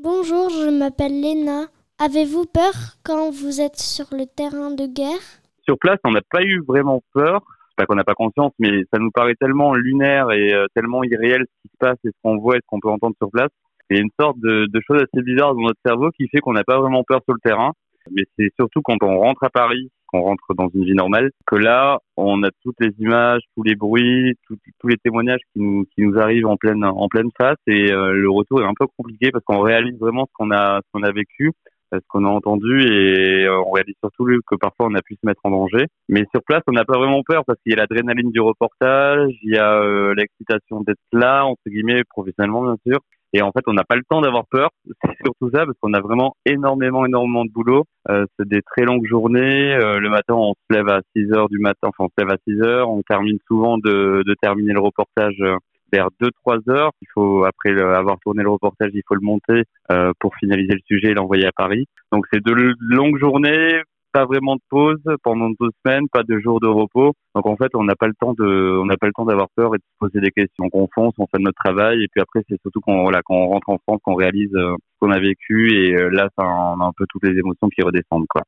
Bonjour, 0.00 0.48
je 0.50 0.70
m'appelle 0.70 1.20
Léna. 1.20 1.66
Avez-vous 1.98 2.46
peur 2.46 2.72
quand 3.04 3.30
vous 3.30 3.60
êtes 3.60 3.76
sur 3.76 4.06
le 4.10 4.24
terrain 4.26 4.72
de 4.72 4.86
guerre? 4.86 5.22
Sur 5.64 5.78
place, 5.78 5.98
on 6.02 6.10
n'a 6.10 6.22
pas 6.28 6.42
eu 6.42 6.60
vraiment 6.66 7.00
peur. 7.12 7.42
Qu'on 7.86 7.94
n'a 7.94 8.04
pas 8.04 8.14
conscience, 8.14 8.52
mais 8.58 8.82
ça 8.92 8.98
nous 8.98 9.10
paraît 9.10 9.34
tellement 9.34 9.74
lunaire 9.74 10.30
et 10.30 10.52
euh, 10.54 10.66
tellement 10.74 11.02
irréel 11.04 11.44
ce 11.46 11.62
qui 11.62 11.68
se 11.72 11.78
passe 11.78 11.98
et 12.04 12.08
ce 12.08 12.16
qu'on 12.22 12.38
voit 12.38 12.56
et 12.56 12.60
ce 12.60 12.66
qu'on 12.66 12.80
peut 12.80 12.90
entendre 12.90 13.16
sur 13.18 13.30
place. 13.30 13.50
Il 13.90 13.96
y 13.96 14.00
a 14.00 14.02
une 14.02 14.10
sorte 14.18 14.38
de, 14.38 14.66
de 14.66 14.80
chose 14.86 15.02
assez 15.02 15.22
bizarre 15.22 15.54
dans 15.54 15.62
notre 15.62 15.80
cerveau 15.84 16.10
qui 16.10 16.28
fait 16.28 16.38
qu'on 16.38 16.52
n'a 16.52 16.64
pas 16.64 16.78
vraiment 16.78 17.04
peur 17.04 17.20
sur 17.24 17.34
le 17.34 17.40
terrain. 17.40 17.72
Mais 18.10 18.22
c'est 18.36 18.50
surtout 18.58 18.80
quand 18.82 18.96
on 19.02 19.18
rentre 19.18 19.44
à 19.44 19.50
Paris, 19.50 19.90
qu'on 20.06 20.22
rentre 20.22 20.54
dans 20.54 20.68
une 20.74 20.84
vie 20.84 20.94
normale, 20.94 21.30
que 21.46 21.56
là, 21.56 21.98
on 22.16 22.42
a 22.42 22.50
toutes 22.62 22.76
les 22.80 22.92
images, 22.98 23.40
tous 23.56 23.62
les 23.62 23.74
bruits, 23.74 24.34
tous 24.46 24.88
les 24.88 24.96
témoignages 24.98 25.40
qui 25.52 25.60
nous, 25.60 25.84
qui 25.94 26.02
nous 26.02 26.18
arrivent 26.18 26.46
en 26.46 26.56
pleine, 26.56 26.84
en 26.84 27.08
pleine 27.08 27.30
face. 27.38 27.56
Et 27.66 27.90
euh, 27.92 28.12
le 28.12 28.30
retour 28.30 28.60
est 28.60 28.66
un 28.66 28.74
peu 28.78 28.86
compliqué 28.96 29.30
parce 29.30 29.44
qu'on 29.44 29.60
réalise 29.60 29.98
vraiment 29.98 30.26
ce 30.26 30.32
qu'on 30.34 30.50
a, 30.50 30.80
ce 30.82 30.88
qu'on 30.92 31.02
a 31.02 31.12
vécu, 31.12 31.52
ce 32.00 32.06
qu'on 32.08 32.24
a 32.24 32.28
entendu, 32.28 32.82
et 32.82 33.44
euh, 33.46 33.62
on 33.66 33.70
réalise 33.72 33.94
surtout 34.00 34.26
que 34.46 34.56
parfois 34.56 34.86
on 34.86 34.94
a 34.94 35.02
pu 35.02 35.14
se 35.14 35.26
mettre 35.26 35.40
en 35.44 35.50
danger. 35.50 35.86
Mais 36.08 36.24
sur 36.32 36.42
place, 36.42 36.62
on 36.66 36.72
n'a 36.72 36.84
pas 36.84 36.98
vraiment 36.98 37.22
peur 37.22 37.44
parce 37.46 37.58
qu'il 37.62 37.72
y 37.72 37.74
a 37.74 37.78
l'adrénaline 37.78 38.30
du 38.30 38.40
reportage, 38.40 39.32
il 39.42 39.54
y 39.54 39.58
a 39.58 39.80
euh, 39.80 40.14
l'excitation 40.14 40.80
d'être 40.80 40.98
là, 41.12 41.44
entre 41.44 41.62
guillemets, 41.66 42.02
professionnellement 42.04 42.62
bien 42.62 42.76
sûr. 42.86 42.98
Et 43.34 43.40
en 43.40 43.50
fait, 43.50 43.64
on 43.66 43.72
n'a 43.72 43.84
pas 43.84 43.96
le 43.96 44.02
temps 44.08 44.20
d'avoir 44.20 44.44
peur. 44.46 44.70
C'est 45.02 45.16
surtout 45.24 45.50
ça, 45.52 45.64
parce 45.64 45.76
qu'on 45.80 45.94
a 45.94 46.00
vraiment 46.00 46.34
énormément, 46.44 47.06
énormément 47.06 47.44
de 47.44 47.50
boulot. 47.50 47.84
Euh, 48.10 48.26
c'est 48.38 48.48
des 48.48 48.60
très 48.62 48.84
longues 48.84 49.06
journées. 49.06 49.74
Euh, 49.74 50.00
le 50.00 50.10
matin, 50.10 50.34
on 50.34 50.52
se 50.52 50.76
lève 50.76 50.88
à 50.88 51.00
6 51.16 51.32
heures 51.32 51.48
du 51.48 51.58
matin. 51.58 51.88
Enfin, 51.88 52.04
on 52.04 52.08
se 52.08 52.14
lève 52.18 52.30
à 52.30 52.36
6 52.46 52.60
heures. 52.62 52.90
On 52.90 53.02
termine 53.02 53.38
souvent 53.46 53.78
de, 53.78 54.22
de 54.26 54.34
terminer 54.42 54.72
le 54.72 54.80
reportage 54.80 55.36
euh, 55.40 55.56
vers 55.92 56.08
2-3 56.20 56.70
heures. 56.70 56.90
Il 57.02 57.08
faut, 57.12 57.44
après 57.44 57.70
avoir 57.80 58.18
tourné 58.20 58.42
le 58.42 58.50
reportage, 58.50 58.90
il 58.94 59.02
faut 59.06 59.14
le 59.14 59.20
monter 59.20 59.64
euh, 59.90 60.12
pour 60.18 60.34
finaliser 60.36 60.74
le 60.74 60.80
sujet 60.86 61.08
et 61.08 61.14
l'envoyer 61.14 61.46
à 61.46 61.52
Paris. 61.52 61.86
Donc, 62.12 62.26
c'est 62.32 62.42
de 62.42 62.52
longues 62.80 63.18
journées, 63.18 63.82
pas 64.12 64.26
vraiment 64.26 64.56
de 64.56 64.60
pause 64.68 65.02
pendant 65.22 65.48
deux 65.48 65.70
semaines, 65.84 66.08
pas 66.12 66.22
de 66.22 66.38
jours 66.38 66.60
de 66.60 66.66
repos. 66.66 67.12
Donc 67.34 67.46
en 67.46 67.56
fait, 67.56 67.74
on 67.74 67.82
n'a 67.82 67.94
pas 67.96 68.06
le 68.06 68.14
temps 68.14 68.34
de, 68.34 68.78
on 68.80 68.84
n'a 68.84 68.96
pas 68.96 69.06
le 69.06 69.12
temps 69.12 69.24
d'avoir 69.24 69.48
peur 69.56 69.74
et 69.74 69.78
de 69.78 69.82
se 69.82 69.98
poser 69.98 70.20
des 70.20 70.30
questions. 70.30 70.68
On 70.72 70.86
fonce, 70.94 71.14
on 71.18 71.26
fait 71.26 71.40
notre 71.40 71.58
travail 71.64 72.02
et 72.02 72.08
puis 72.08 72.20
après 72.20 72.40
c'est 72.48 72.60
surtout 72.60 72.80
quand 72.80 73.02
voilà, 73.02 73.22
quand 73.24 73.34
on 73.34 73.48
rentre 73.48 73.70
en 73.70 73.78
France 73.78 74.00
qu'on 74.04 74.14
réalise 74.14 74.54
euh, 74.54 74.74
ce 74.76 74.98
qu'on 75.00 75.10
a 75.10 75.18
vécu 75.18 75.74
et 75.74 75.94
euh, 75.94 76.10
là, 76.10 76.28
ça, 76.38 76.44
on 76.44 76.80
a 76.80 76.84
un 76.84 76.92
peu 76.96 77.06
toutes 77.08 77.24
les 77.24 77.38
émotions 77.38 77.68
qui 77.68 77.82
redescendent 77.82 78.26
quoi. 78.28 78.42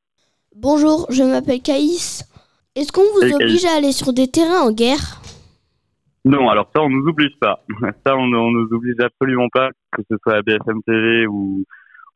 Bonjour, 0.55 1.07
je 1.09 1.23
m'appelle 1.23 1.61
Caïs. 1.61 2.23
Est-ce 2.75 2.91
qu'on 2.91 3.01
vous 3.01 3.33
oblige 3.33 3.63
Caïs. 3.63 3.65
à 3.65 3.77
aller 3.77 3.91
sur 3.91 4.13
des 4.13 4.29
terrains 4.29 4.61
en 4.61 4.71
guerre? 4.71 5.21
Non, 6.25 6.49
alors 6.49 6.69
ça, 6.75 6.81
on 6.81 6.89
nous 6.89 7.07
oblige 7.07 7.37
pas. 7.39 7.63
Ça, 8.05 8.17
on, 8.17 8.33
on 8.33 8.51
nous 8.51 8.67
oblige 8.71 8.99
absolument 8.99 9.47
pas, 9.53 9.69
que 9.91 10.01
ce 10.09 10.17
soit 10.23 10.37
à 10.37 10.41
BFM 10.41 10.81
TV 10.85 11.27
ou 11.27 11.63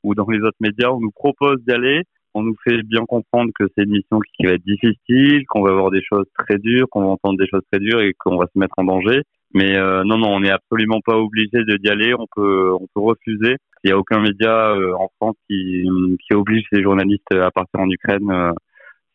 ou 0.03 0.15
dans 0.15 0.27
les 0.27 0.39
autres 0.39 0.57
médias. 0.59 0.89
On 0.89 0.99
nous 0.99 1.11
propose 1.11 1.57
d'y 1.65 1.73
aller. 1.73 2.03
On 2.33 2.43
nous 2.43 2.55
fait 2.63 2.83
bien 2.83 3.05
comprendre 3.05 3.51
que 3.57 3.65
c'est 3.75 3.83
une 3.83 3.91
mission 3.91 4.19
qui 4.19 4.45
va 4.45 4.53
être 4.53 4.63
difficile, 4.63 5.45
qu'on 5.47 5.63
va 5.63 5.71
avoir 5.71 5.89
des 5.89 6.03
choses 6.03 6.27
très 6.37 6.57
dures, 6.59 6.87
qu'on 6.91 7.01
va 7.01 7.07
entendre 7.07 7.39
des 7.39 7.47
choses 7.47 7.63
très 7.71 7.79
dures 7.79 8.01
et 8.01 8.13
qu'on 8.13 8.37
va 8.37 8.45
se 8.53 8.59
mettre 8.59 8.75
en 8.77 8.83
danger. 8.83 9.23
Mais 9.55 9.75
euh, 9.77 10.03
non, 10.03 10.19
non, 10.19 10.29
on 10.35 10.39
n'est 10.41 10.51
absolument 10.51 11.01
pas 11.03 11.17
obligé 11.17 11.63
d'y 11.65 11.89
aller. 11.89 12.13
On 12.13 12.27
peut, 12.35 12.71
on 12.71 12.85
peut 12.93 13.01
refuser. 13.01 13.55
Il 13.83 13.87
n'y 13.87 13.91
a 13.91 13.97
aucun 13.97 14.19
média 14.19 14.71
euh, 14.75 14.93
en 14.93 15.09
France 15.17 15.35
qui, 15.49 15.87
qui 16.27 16.35
oblige 16.35 16.65
les 16.71 16.83
journalistes 16.83 17.33
à 17.33 17.49
partir 17.49 17.79
en 17.79 17.89
Ukraine. 17.89 18.29
Euh, 18.29 18.51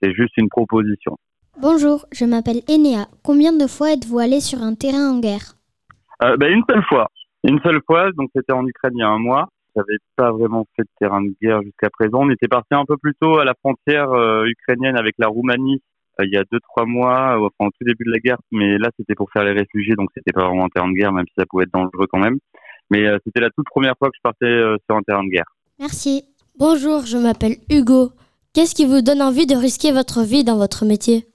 c'est 0.02 0.12
juste 0.12 0.36
une 0.36 0.48
proposition. 0.48 1.16
Bonjour, 1.60 2.04
je 2.10 2.24
m'appelle 2.24 2.62
Enea. 2.68 3.06
Combien 3.22 3.52
de 3.52 3.68
fois 3.68 3.92
êtes-vous 3.92 4.18
allé 4.18 4.40
sur 4.40 4.60
un 4.60 4.74
terrain 4.74 5.12
en 5.12 5.20
guerre 5.20 5.54
euh, 6.24 6.36
ben, 6.36 6.52
Une 6.52 6.64
seule 6.68 6.82
fois. 6.88 7.08
Une 7.44 7.60
seule 7.60 7.80
fois, 7.86 8.10
donc 8.12 8.30
c'était 8.34 8.52
en 8.52 8.66
Ukraine 8.66 8.94
il 8.96 9.00
y 9.00 9.04
a 9.04 9.08
un 9.08 9.20
mois. 9.20 9.48
J'avais 9.76 9.98
pas 10.16 10.32
vraiment 10.32 10.66
fait 10.74 10.82
de 10.82 10.88
terrain 10.98 11.22
de 11.22 11.32
guerre 11.40 11.62
jusqu'à 11.62 11.90
présent. 11.90 12.22
On 12.22 12.30
était 12.30 12.48
parti 12.48 12.74
un 12.74 12.84
peu 12.84 12.96
plus 12.96 13.14
tôt 13.20 13.38
à 13.38 13.44
la 13.44 13.54
frontière 13.54 14.10
euh, 14.10 14.44
ukrainienne 14.46 14.96
avec 14.96 15.14
la 15.18 15.28
Roumanie 15.28 15.80
euh, 16.20 16.24
il 16.26 16.32
y 16.32 16.36
a 16.36 16.44
deux 16.50 16.58
trois 16.60 16.86
mois, 16.86 17.36
enfin 17.38 17.68
au 17.68 17.70
tout 17.70 17.84
début 17.84 18.04
de 18.04 18.10
la 18.10 18.18
guerre. 18.18 18.38
Mais 18.50 18.76
là, 18.78 18.90
c'était 18.98 19.14
pour 19.14 19.30
faire 19.30 19.44
les 19.44 19.52
réfugiés, 19.52 19.94
donc 19.94 20.10
c'était 20.16 20.32
pas 20.32 20.46
vraiment 20.46 20.64
un 20.64 20.68
terrain 20.74 20.88
de 20.88 20.94
guerre, 20.94 21.12
même 21.12 21.26
si 21.28 21.34
ça 21.38 21.44
pouvait 21.48 21.64
être 21.64 21.72
dangereux 21.72 22.06
quand 22.10 22.20
même. 22.20 22.38
Mais 22.90 23.06
c'était 23.24 23.40
la 23.40 23.50
toute 23.50 23.66
première 23.66 23.94
fois 23.98 24.08
que 24.08 24.16
je 24.16 24.22
partais 24.22 24.60
sur 24.88 24.96
un 24.96 25.02
terrain 25.02 25.24
de 25.24 25.30
guerre. 25.30 25.50
Merci. 25.78 26.24
Bonjour, 26.58 27.06
je 27.06 27.16
m'appelle 27.16 27.56
Hugo. 27.70 28.10
Qu'est-ce 28.52 28.74
qui 28.74 28.86
vous 28.86 29.02
donne 29.02 29.22
envie 29.22 29.46
de 29.46 29.56
risquer 29.56 29.90
votre 29.90 30.22
vie 30.22 30.44
dans 30.44 30.56
votre 30.56 30.84
métier? 30.84 31.26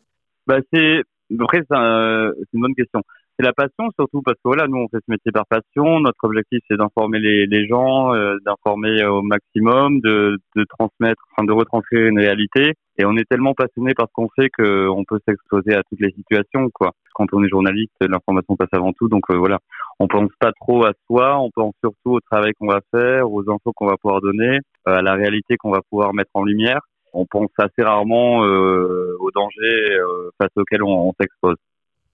Bah 0.47 0.59
c'est 0.73 1.01
après 1.39 1.59
c'est 1.69 1.77
un- 1.77 2.31
une 2.53 2.61
bonne 2.61 2.75
question. 2.75 3.01
C'est 3.37 3.45
la 3.45 3.53
passion 3.53 3.89
surtout 3.97 4.21
parce 4.21 4.35
que 4.37 4.41
voilà 4.45 4.67
nous 4.67 4.77
on 4.79 4.87
fait 4.89 4.97
ce 5.05 5.11
métier 5.11 5.31
par 5.31 5.45
passion. 5.47 5.99
Notre 6.01 6.23
objectif 6.23 6.59
c'est 6.67 6.77
d'informer 6.77 7.19
les, 7.19 7.45
les 7.45 7.67
gens, 7.67 8.13
euh, 8.15 8.35
d'informer 8.45 9.05
au 9.05 9.21
maximum, 9.21 10.01
de, 10.01 10.37
de 10.55 10.65
transmettre, 10.77 11.21
enfin 11.31 11.45
de 11.45 11.53
retranscrire 11.53 12.07
une 12.07 12.19
réalité. 12.19 12.73
Et 12.97 13.05
on 13.05 13.15
est 13.15 13.23
tellement 13.29 13.53
passionné 13.53 13.93
par 13.93 14.07
ce 14.07 14.13
qu'on 14.13 14.27
fait 14.35 14.49
qu'on 14.49 15.03
peut 15.07 15.19
s'exposer 15.27 15.73
à 15.75 15.83
toutes 15.83 16.01
les 16.01 16.11
situations 16.11 16.69
quoi. 16.73 16.91
Quand 17.13 17.27
on 17.33 17.43
est 17.43 17.49
journaliste, 17.49 17.93
l'information 18.01 18.55
passe 18.57 18.69
avant 18.73 18.91
tout. 18.93 19.07
Donc 19.07 19.23
euh, 19.29 19.37
voilà, 19.37 19.59
on 19.99 20.07
pense 20.07 20.31
pas 20.39 20.51
trop 20.59 20.85
à 20.85 20.91
soi, 21.07 21.39
on 21.39 21.49
pense 21.51 21.73
surtout 21.83 22.15
au 22.15 22.19
travail 22.19 22.51
qu'on 22.59 22.67
va 22.67 22.81
faire, 22.91 23.31
aux 23.31 23.49
infos 23.49 23.71
qu'on 23.75 23.87
va 23.87 23.95
pouvoir 23.97 24.19
donner, 24.21 24.57
euh, 24.87 24.95
à 24.97 25.01
la 25.01 25.13
réalité 25.13 25.55
qu'on 25.57 25.71
va 25.71 25.81
pouvoir 25.89 26.13
mettre 26.13 26.31
en 26.33 26.43
lumière 26.43 26.79
on 27.13 27.25
pense 27.25 27.49
assez 27.57 27.81
rarement 27.83 28.43
euh, 28.45 29.15
aux 29.19 29.31
dangers 29.31 29.91
euh, 29.99 30.29
face 30.39 30.51
auxquels 30.55 30.83
on, 30.83 31.09
on 31.09 31.13
s'expose. 31.19 31.55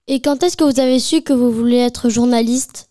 Et 0.08 0.20
quand 0.20 0.42
est-ce 0.42 0.56
que 0.56 0.64
vous 0.64 0.80
avez 0.80 0.98
su 0.98 1.22
que 1.22 1.32
vous 1.32 1.50
voulez 1.50 1.78
être 1.78 2.08
journaliste? 2.08 2.88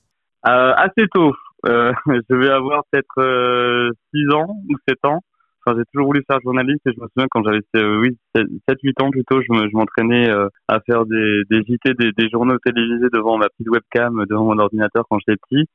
Euh, 0.48 0.74
assez 0.76 1.08
tôt, 1.13 1.34
euh, 1.65 1.91
je 2.30 2.36
vais 2.36 2.50
avoir 2.50 2.84
peut-être 2.91 3.91
6 4.13 4.34
ans 4.34 4.58
ou 4.70 4.76
7 4.88 4.98
ans. 5.06 5.22
Enfin, 5.68 5.78
j'ai 5.80 5.86
toujours 5.91 6.08
voulu 6.08 6.24
faire 6.30 6.39
journaliste 6.44 6.82
et 6.86 6.91
je 6.96 7.02
me 7.02 7.08
souviens 7.08 7.26
quand 7.32 7.44
j'avais 7.44 7.62
euh, 7.78 8.00
oui, 8.00 8.15
7-8 8.36 9.02
ans 9.04 9.10
plutôt, 9.10 9.41
je 9.41 9.52
me- 9.52 9.68
je 9.68 9.76
m'entraînais 9.76 10.30
à 10.68 10.80
faire 10.82 11.06
des, 11.08 11.41
des 11.50 11.62
JT, 11.63 11.94
des, 11.98 12.12
des 12.12 12.30
journaux 12.30 12.58
télévisés 12.63 13.08
devant 13.12 13.38
ma 13.38 13.50
petite 13.50 13.70
webcam, 13.70 14.26
devant 14.30 14.44
mon 14.44 14.60
ordinateur 14.60 15.06
quand 15.10 15.18
j'étais 15.26 15.39
petit. 15.50 15.68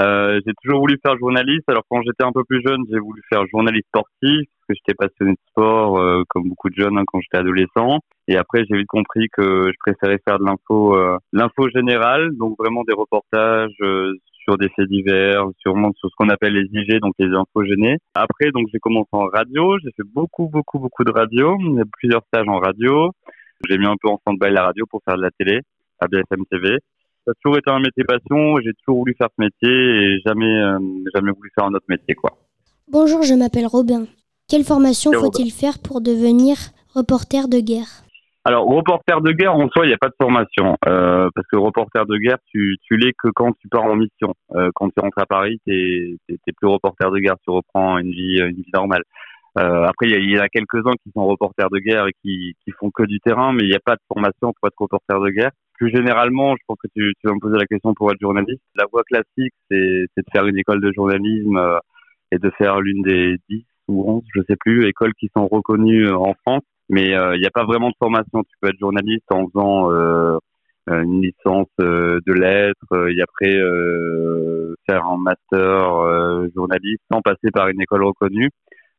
Euh, 0.00 0.40
j'ai 0.46 0.52
toujours 0.62 0.80
voulu 0.80 0.98
faire 1.04 1.16
journaliste. 1.18 1.68
Alors 1.68 1.82
quand 1.88 2.00
j'étais 2.02 2.24
un 2.24 2.32
peu 2.32 2.44
plus 2.44 2.62
jeune, 2.66 2.82
j'ai 2.90 2.98
voulu 2.98 3.20
faire 3.28 3.44
journaliste 3.52 3.86
sportif 3.88 4.48
parce 4.48 4.66
que 4.68 4.74
j'étais 4.74 4.94
passionné 4.94 5.32
de 5.32 5.50
sport 5.50 5.98
euh, 5.98 6.22
comme 6.28 6.48
beaucoup 6.48 6.70
de 6.70 6.76
jeunes 6.76 6.96
hein, 6.96 7.04
quand 7.06 7.20
j'étais 7.20 7.38
adolescent. 7.38 7.98
Et 8.26 8.36
après 8.36 8.64
j'ai 8.68 8.78
vite 8.78 8.86
compris 8.86 9.28
que 9.30 9.70
je 9.70 9.76
préférais 9.80 10.18
faire 10.26 10.38
de 10.38 10.44
l'info, 10.44 10.96
euh, 10.96 11.18
l'info 11.32 11.68
générale, 11.68 12.30
donc 12.38 12.56
vraiment 12.58 12.84
des 12.84 12.94
reportages 12.94 13.76
euh, 13.82 14.14
sur 14.44 14.56
des 14.56 14.70
faits 14.70 14.88
divers, 14.88 15.44
sûrement 15.58 15.92
sur 15.96 16.08
ce 16.08 16.14
qu'on 16.16 16.30
appelle 16.30 16.54
les 16.54 16.68
IG, 16.72 16.98
donc 17.00 17.12
les 17.18 17.28
infos 17.28 17.64
gênées. 17.64 17.98
Après 18.14 18.50
donc 18.50 18.68
j'ai 18.72 18.78
commencé 18.78 19.10
en 19.12 19.26
radio, 19.26 19.76
j'ai 19.84 19.90
fait 19.94 20.08
beaucoup 20.14 20.48
beaucoup 20.48 20.78
beaucoup 20.78 21.04
de 21.04 21.12
radio, 21.12 21.52
a 21.52 21.84
plusieurs 21.98 22.22
stages 22.28 22.48
en 22.48 22.58
radio. 22.58 23.10
J'ai 23.68 23.76
mis 23.76 23.86
un 23.86 23.96
peu 24.00 24.08
en 24.08 24.16
stand-by 24.18 24.50
la 24.50 24.64
radio 24.64 24.86
pour 24.90 25.02
faire 25.04 25.16
de 25.16 25.22
la 25.22 25.30
télé 25.30 25.60
à 26.00 26.08
BFM 26.08 26.44
TV 26.50 26.78
ça 27.24 27.30
a 27.32 27.34
toujours 27.42 27.58
été 27.58 27.70
un 27.70 27.80
métier 27.80 28.04
passion. 28.04 28.58
J'ai 28.60 28.72
toujours 28.74 29.00
voulu 29.00 29.14
faire 29.16 29.28
ce 29.36 29.42
métier 29.42 29.70
et 29.70 30.20
jamais, 30.26 30.46
euh, 30.46 30.78
jamais 31.14 31.32
voulu 31.32 31.50
faire 31.54 31.64
un 31.66 31.74
autre 31.74 31.86
métier, 31.88 32.14
quoi. 32.14 32.32
Bonjour, 32.90 33.22
je 33.22 33.34
m'appelle 33.34 33.66
Robin. 33.66 34.06
Quelle 34.48 34.64
formation 34.64 35.12
faut-il 35.12 35.50
faire 35.50 35.78
pour 35.82 36.00
devenir 36.00 36.56
reporter 36.94 37.48
de 37.48 37.58
guerre? 37.60 38.02
Alors, 38.44 38.66
reporter 38.66 39.20
de 39.20 39.30
guerre, 39.30 39.54
en 39.54 39.68
soi, 39.68 39.86
il 39.86 39.88
n'y 39.88 39.94
a 39.94 39.98
pas 39.98 40.08
de 40.08 40.16
formation. 40.20 40.76
Euh, 40.88 41.28
parce 41.32 41.46
que 41.46 41.56
reporter 41.56 42.04
de 42.06 42.16
guerre, 42.18 42.38
tu, 42.50 42.76
tu 42.82 42.96
l'es 42.96 43.12
que 43.16 43.28
quand 43.28 43.52
tu 43.60 43.68
pars 43.68 43.84
en 43.84 43.94
mission. 43.94 44.34
Euh, 44.56 44.70
quand 44.74 44.88
tu 44.88 45.00
rentres 45.00 45.18
à 45.20 45.26
Paris, 45.26 45.60
tu 45.64 46.18
n'es 46.28 46.52
plus 46.56 46.66
reporter 46.66 47.08
de 47.12 47.18
guerre. 47.18 47.36
Tu 47.44 47.50
reprends 47.50 47.98
une 47.98 48.10
vie, 48.10 48.40
une 48.40 48.56
vie 48.56 48.70
normale. 48.74 49.02
Euh, 49.58 49.84
après, 49.84 50.06
il 50.08 50.12
y, 50.12 50.14
a- 50.14 50.18
il 50.18 50.30
y 50.30 50.38
en 50.38 50.42
a 50.42 50.48
quelques-uns 50.48 50.96
qui 51.04 51.12
sont 51.14 51.24
reporters 51.26 51.70
de 51.70 51.78
guerre 51.78 52.06
et 52.08 52.12
qui, 52.22 52.54
qui 52.64 52.72
font 52.72 52.90
que 52.90 53.04
du 53.04 53.20
terrain, 53.20 53.52
mais 53.52 53.62
il 53.62 53.68
n'y 53.68 53.76
a 53.76 53.80
pas 53.84 53.94
de 53.94 54.00
formation 54.08 54.52
pour 54.54 54.66
être 54.66 54.74
reporter 54.78 55.20
de 55.20 55.28
guerre. 55.30 55.50
Plus 55.74 55.90
généralement, 55.90 56.54
je 56.56 56.62
pense 56.66 56.78
que 56.82 56.88
tu, 56.94 57.12
tu 57.20 57.26
vas 57.28 57.34
me 57.34 57.40
poser 57.40 57.56
la 57.58 57.66
question 57.66 57.94
pour 57.94 58.10
être 58.12 58.20
journaliste. 58.20 58.62
La 58.76 58.84
voie 58.92 59.02
classique, 59.04 59.54
c'est 59.70 60.04
c'est 60.14 60.22
de 60.22 60.30
faire 60.32 60.46
une 60.46 60.58
école 60.58 60.80
de 60.80 60.92
journalisme 60.92 61.56
euh, 61.56 61.78
et 62.30 62.38
de 62.38 62.50
faire 62.58 62.80
l'une 62.80 63.02
des 63.02 63.36
10 63.48 63.64
ou 63.88 64.04
11, 64.10 64.22
je 64.34 64.42
sais 64.48 64.56
plus, 64.56 64.86
écoles 64.86 65.14
qui 65.18 65.28
sont 65.36 65.46
reconnues 65.48 66.06
euh, 66.06 66.16
en 66.16 66.34
France. 66.46 66.62
Mais 66.88 67.14
euh, 67.14 67.36
il 67.36 67.40
n'y 67.40 67.46
a 67.46 67.50
pas 67.50 67.64
vraiment 67.64 67.88
de 67.90 67.94
formation. 67.98 68.42
Tu 68.44 68.54
peux 68.60 68.68
être 68.68 68.78
journaliste 68.78 69.24
en 69.30 69.48
faisant 69.48 69.92
euh, 69.92 70.38
euh, 70.90 71.02
une 71.02 71.22
licence 71.22 71.68
euh, 71.80 72.20
de 72.26 72.32
lettres 72.32 72.92
euh, 72.92 73.12
et 73.14 73.22
après 73.22 73.54
euh, 73.56 74.74
faire 74.88 75.04
un 75.06 75.16
master 75.16 75.96
euh, 75.96 76.48
journaliste 76.54 77.02
sans 77.12 77.20
passer 77.22 77.50
par 77.52 77.68
une 77.68 77.80
école 77.80 78.04
reconnue. 78.04 78.50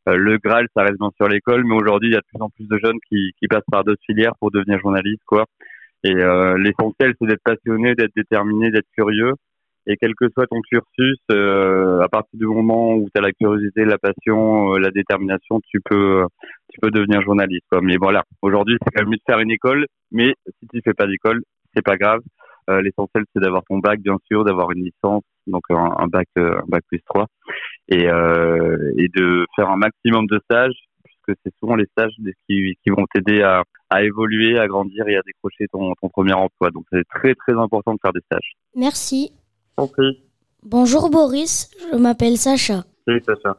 Euh, 0.09 0.15
le 0.15 0.37
Graal, 0.37 0.67
ça 0.75 0.83
reste 0.83 0.97
bien 0.99 1.11
sûr 1.17 1.27
l'école, 1.29 1.63
mais 1.65 1.75
aujourd'hui, 1.75 2.09
il 2.09 2.13
y 2.13 2.17
a 2.17 2.19
de 2.21 2.25
plus 2.33 2.41
en 2.41 2.49
plus 2.49 2.67
de 2.67 2.77
jeunes 2.83 2.99
qui, 3.09 3.31
qui 3.39 3.47
passent 3.47 3.67
par 3.71 3.83
d'autres 3.83 4.01
filières 4.05 4.33
pour 4.39 4.51
devenir 4.51 4.79
journaliste, 4.79 5.21
quoi. 5.25 5.45
Et 6.03 6.15
euh, 6.15 6.57
l'essentiel, 6.57 7.13
c'est 7.19 7.27
d'être 7.27 7.43
passionné, 7.43 7.95
d'être 7.95 8.15
déterminé, 8.15 8.71
d'être 8.71 8.89
curieux. 8.95 9.33
Et 9.85 9.97
quel 9.99 10.15
que 10.15 10.29
soit 10.33 10.47
ton 10.47 10.61
cursus, 10.61 11.17
euh, 11.31 11.99
à 12.01 12.07
partir 12.07 12.39
du 12.39 12.45
moment 12.45 12.93
où 12.93 13.09
tu 13.13 13.19
as 13.19 13.21
la 13.21 13.33
curiosité, 13.33 13.83
la 13.83 13.97
passion, 13.97 14.75
euh, 14.75 14.79
la 14.79 14.91
détermination, 14.91 15.59
tu 15.69 15.81
peux, 15.83 16.25
tu 16.71 16.79
peux 16.79 16.89
devenir 16.89 17.21
journaliste. 17.21 17.65
Quoi. 17.69 17.81
Mais 17.81 17.97
voilà, 17.97 18.23
aujourd'hui, 18.41 18.77
c'est 18.81 18.91
quand 18.91 19.01
même 19.01 19.11
mieux 19.11 19.17
de 19.17 19.23
faire 19.25 19.39
une 19.39 19.51
école, 19.51 19.85
mais 20.11 20.35
si 20.47 20.67
tu 20.73 20.81
fais 20.85 20.93
pas 20.93 21.07
d'école, 21.07 21.41
c'est 21.75 21.83
pas 21.83 21.97
grave. 21.97 22.21
Euh, 22.69 22.81
L'essentiel, 22.81 23.25
c'est 23.33 23.41
d'avoir 23.41 23.63
ton 23.69 23.79
bac, 23.79 23.99
bien 23.99 24.17
sûr, 24.27 24.45
d'avoir 24.45 24.71
une 24.71 24.85
licence, 24.85 25.23
donc 25.47 25.63
un, 25.69 26.07
bac, 26.07 26.27
euh, 26.37 26.59
un 26.59 26.65
bac 26.67 26.83
plus 26.87 27.01
3, 27.05 27.25
et, 27.89 28.07
euh, 28.07 28.93
et 28.97 29.09
de 29.09 29.45
faire 29.55 29.69
un 29.69 29.75
maximum 29.75 30.27
de 30.27 30.39
stages, 30.45 30.75
puisque 31.23 31.39
c'est 31.43 31.53
souvent 31.59 31.75
les 31.75 31.85
stages 31.87 32.13
qui, 32.47 32.77
qui 32.83 32.89
vont 32.89 33.05
t'aider 33.13 33.41
à, 33.41 33.63
à 33.89 34.03
évoluer, 34.03 34.59
à 34.59 34.67
grandir 34.67 35.07
et 35.07 35.15
à 35.15 35.21
décrocher 35.25 35.65
ton, 35.71 35.93
ton 36.01 36.09
premier 36.09 36.33
emploi. 36.33 36.71
Donc, 36.71 36.85
c'est 36.91 37.03
très, 37.07 37.35
très 37.35 37.53
important 37.53 37.93
de 37.93 37.99
faire 38.01 38.13
des 38.13 38.21
stages. 38.25 38.53
Merci. 38.75 39.31
Compris. 39.75 40.23
Bonjour 40.63 41.09
Boris, 41.09 41.69
je 41.91 41.97
m'appelle 41.97 42.37
Sacha. 42.37 42.83
Salut, 43.05 43.21
Sacha. 43.25 43.57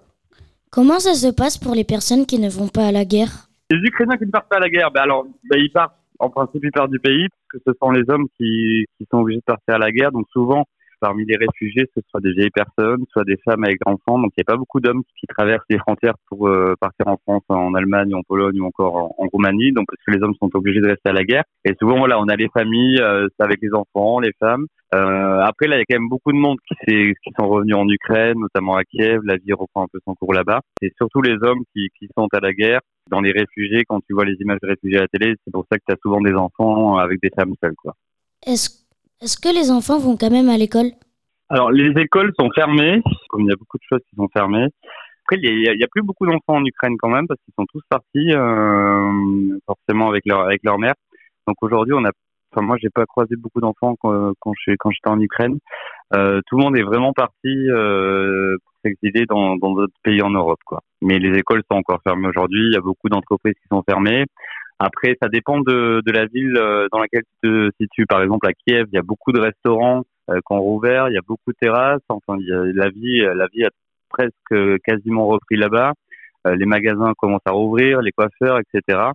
Comment 0.71 0.99
ça 0.99 1.15
se 1.15 1.31
passe 1.31 1.59
pour 1.59 1.75
les 1.75 1.85
personnes 1.85 2.25
qui 2.25 2.39
ne 2.39 2.49
vont 2.49 2.69
pas 2.69 2.87
à 2.87 2.93
la 2.93 3.05
guerre? 3.05 3.49
Les 3.71 3.77
Ukrainiens 3.77 4.17
qui 4.17 4.25
ne 4.25 4.31
partent 4.31 4.49
pas 4.49 4.57
à 4.57 4.61
la 4.61 4.71
guerre, 4.71 4.91
ben 4.91 5.03
alors, 5.03 5.27
ben 5.51 5.59
ils 5.59 5.71
partent, 5.71 5.97
en 6.19 6.31
principe, 6.31 6.63
ils 6.65 6.73
partent 6.73 6.91
du 6.91 7.01
pays, 7.01 7.29
parce 7.29 7.63
que 7.63 7.71
ce 7.71 7.79
sont 7.81 7.91
les 7.91 8.09
hommes 8.09 8.27
qui, 8.39 8.87
qui 8.97 9.07
sont 9.11 9.19
obligés 9.19 9.41
de 9.41 9.45
partir 9.45 9.75
à 9.75 9.79
la 9.79 9.91
guerre. 9.91 10.13
Donc 10.13 10.27
souvent, 10.33 10.65
parmi 11.05 11.27
les 11.27 11.37
réfugiés, 11.37 11.85
ce 11.95 12.01
soit 12.09 12.23
des 12.23 12.33
vieilles 12.33 12.49
personnes, 12.49 13.05
soit 13.13 13.25
des 13.25 13.37
femmes 13.45 13.63
avec 13.65 13.79
enfants. 13.85 14.19
Donc 14.19 14.33
il 14.37 14.41
n'y 14.41 14.45
a 14.49 14.51
pas 14.51 14.57
beaucoup 14.57 14.81
d'hommes 14.81 15.03
qui 15.21 15.27
traversent 15.27 15.69
les 15.69 15.77
frontières 15.77 16.15
pour 16.29 16.49
euh, 16.49 16.75
partir 16.81 17.09
en 17.09 17.19
France, 17.19 17.43
en 17.51 17.75
Allemagne, 17.75 18.15
en 18.15 18.23
Pologne 18.23 18.59
ou 18.59 18.65
encore 18.65 18.97
en, 18.97 19.27
Roumanie. 19.31 19.73
Donc 19.73 19.85
parce 19.87 20.03
que 20.07 20.13
les 20.13 20.25
hommes 20.25 20.35
sont 20.41 20.49
obligés 20.55 20.81
de 20.81 20.89
rester 20.89 21.11
à 21.11 21.13
la 21.13 21.25
guerre. 21.25 21.45
Et 21.67 21.75
souvent, 21.79 21.99
voilà, 21.99 22.19
on 22.19 22.29
a 22.29 22.37
les 22.37 22.49
familles, 22.49 23.01
euh, 23.03 23.29
avec 23.39 23.59
les 23.61 23.75
enfants, 23.75 24.19
les 24.19 24.33
femmes. 24.41 24.65
Euh, 24.95 25.41
après, 25.41 25.67
là, 25.67 25.77
il 25.77 25.81
y 25.81 25.83
a 25.83 25.85
quand 25.87 26.01
même 26.01 26.09
beaucoup 26.09 26.33
de 26.33 26.39
monde 26.39 26.57
qui, 26.69 27.13
qui 27.23 27.31
sont 27.39 27.49
revenus 27.49 27.77
en 27.77 27.87
Ukraine, 27.87 28.39
notamment 28.39 28.77
à 28.77 28.85
Kiev. 28.85 29.21
La 29.25 29.37
vie 29.37 29.53
reprend 29.53 29.83
un 29.83 29.89
peu 29.93 29.99
son 30.07 30.15
cours 30.15 30.33
là-bas. 30.33 30.61
C'est 30.81 30.93
surtout 30.97 31.21
les 31.21 31.37
hommes 31.43 31.65
qui, 31.75 31.89
qui 31.99 32.09
sont 32.17 32.29
à 32.33 32.41
la 32.41 32.55
guerre. 32.55 32.81
Dans 33.11 33.21
les 33.21 33.33
réfugiés, 33.33 33.85
quand 33.87 34.01
tu 34.07 34.15
vois 34.15 34.25
les 34.25 34.37
images 34.41 34.61
de 34.63 34.69
réfugiés 34.69 34.97
à 34.97 35.03
la 35.03 35.09
télé, 35.09 35.35
c'est 35.45 35.51
pour 35.51 35.67
ça 35.71 35.77
que 35.77 35.85
tu 35.87 35.93
as 35.93 35.99
souvent 36.01 36.23
des 36.23 36.33
enfants 36.33 36.97
avec 36.97 37.21
des 37.21 37.29
femmes 37.37 37.53
seules. 37.63 37.75
Quoi. 37.77 37.95
Est-ce 38.47 38.84
est-ce 39.25 39.39
que 39.39 39.49
les 39.49 39.71
enfants 39.71 39.99
vont 39.99 40.17
quand 40.17 40.31
même 40.31 40.51
à 40.51 40.59
l'école? 40.59 40.91
Alors, 41.49 41.71
les 41.73 41.91
écoles 42.01 42.33
sont 42.39 42.51
fermées, 42.55 43.03
comme 43.29 43.43
il 43.43 43.49
y 43.49 43.53
a 43.53 43.57
beaucoup 43.57 43.79
de 43.79 43.83
choses 43.89 44.01
qui 44.09 44.17
sont 44.17 44.29
fermées. 44.29 44.69
Après, 45.25 45.41
il 45.43 45.63
y 45.63 45.83
a, 45.83 45.87
plus 45.91 46.03
beaucoup 46.03 46.27
d'enfants 46.27 46.59
en 46.61 46.65
Ukraine 46.65 46.97
quand 46.99 47.09
même, 47.09 47.27
parce 47.27 47.41
qu'ils 47.45 47.55
sont 47.59 47.65
tous 47.73 47.81
partis, 47.89 48.33
euh, 48.33 49.59
forcément 49.67 50.09
avec 50.11 50.27
leur 50.27 50.41
avec 50.41 50.61
leur 50.63 50.79
mère. 50.79 50.95
Donc 51.47 51.57
aujourd'hui, 51.63 51.95
on 51.95 52.05
a, 52.05 52.11
enfin 52.53 52.67
moi, 52.67 52.77
j'ai 52.79 52.91
pas 52.91 53.07
croisé 53.07 53.37
beaucoup 53.37 53.61
d'enfants 53.61 53.97
quand, 53.99 54.53
j'étais 54.67 55.09
en 55.09 55.21
Ukraine. 55.21 55.59
Euh, 56.15 56.43
tout 56.47 56.59
le 56.59 56.65
monde 56.65 56.77
est 56.77 56.83
vraiment 56.83 57.15
parti 57.15 57.49
euh, 57.71 58.57
pour 58.63 58.73
s'exiler 58.85 59.25
dans 59.25 59.57
d'autres 59.57 59.95
pays 60.03 60.21
en 60.21 60.31
Europe, 60.31 60.61
quoi. 60.67 60.81
Mais 61.01 61.19
les 61.19 61.39
écoles 61.39 61.63
sont 61.71 61.79
encore 61.79 62.01
fermées 62.05 62.29
aujourd'hui. 62.29 62.67
Il 62.69 62.75
y 62.75 62.77
a 62.77 62.83
beaucoup 62.83 63.09
d'entreprises 63.09 63.55
qui 63.55 63.69
sont 63.71 63.83
fermées. 63.89 64.27
Après, 64.79 65.17
ça 65.23 65.29
dépend 65.29 65.61
de, 65.61 66.03
la 66.07 66.27
ville 66.27 66.57
euh, 66.57 66.89
dans 66.93 66.99
laquelle 66.99 67.23
tu 67.43 67.49
te 67.49 67.71
situes. 67.81 68.07
Par 68.07 68.23
exemple, 68.23 68.47
à 68.47 68.53
Kiev, 68.53 68.87
il 68.93 68.97
y 68.97 68.99
a 68.99 69.03
beaucoup 69.03 69.33
de 69.33 69.41
restaurants 69.41 70.03
euh, 70.31 70.37
qui 70.37 70.53
ont 70.53 70.61
rouvert, 70.61 71.09
il 71.09 71.15
y 71.15 71.19
a 71.19 71.23
beaucoup 71.27 71.53
de 71.53 71.57
terrasses. 71.61 72.03
Enfin, 72.09 72.37
il 72.41 72.47
y 72.47 72.53
a, 72.53 72.65
la 72.65 72.91
vie, 72.91 73.21
la 73.21 73.47
vie 73.53 73.65
a 73.65 73.71
presque 74.09 74.81
quasiment 74.85 75.27
repris 75.27 75.57
là-bas. 75.57 75.93
Euh, 76.47 76.57
les 76.57 76.67
magasins 76.67 77.13
commencent 77.17 77.47
à 77.47 77.53
rouvrir, 77.53 78.03
les 78.03 78.13
coiffeurs, 78.13 78.59
etc. 78.59 79.11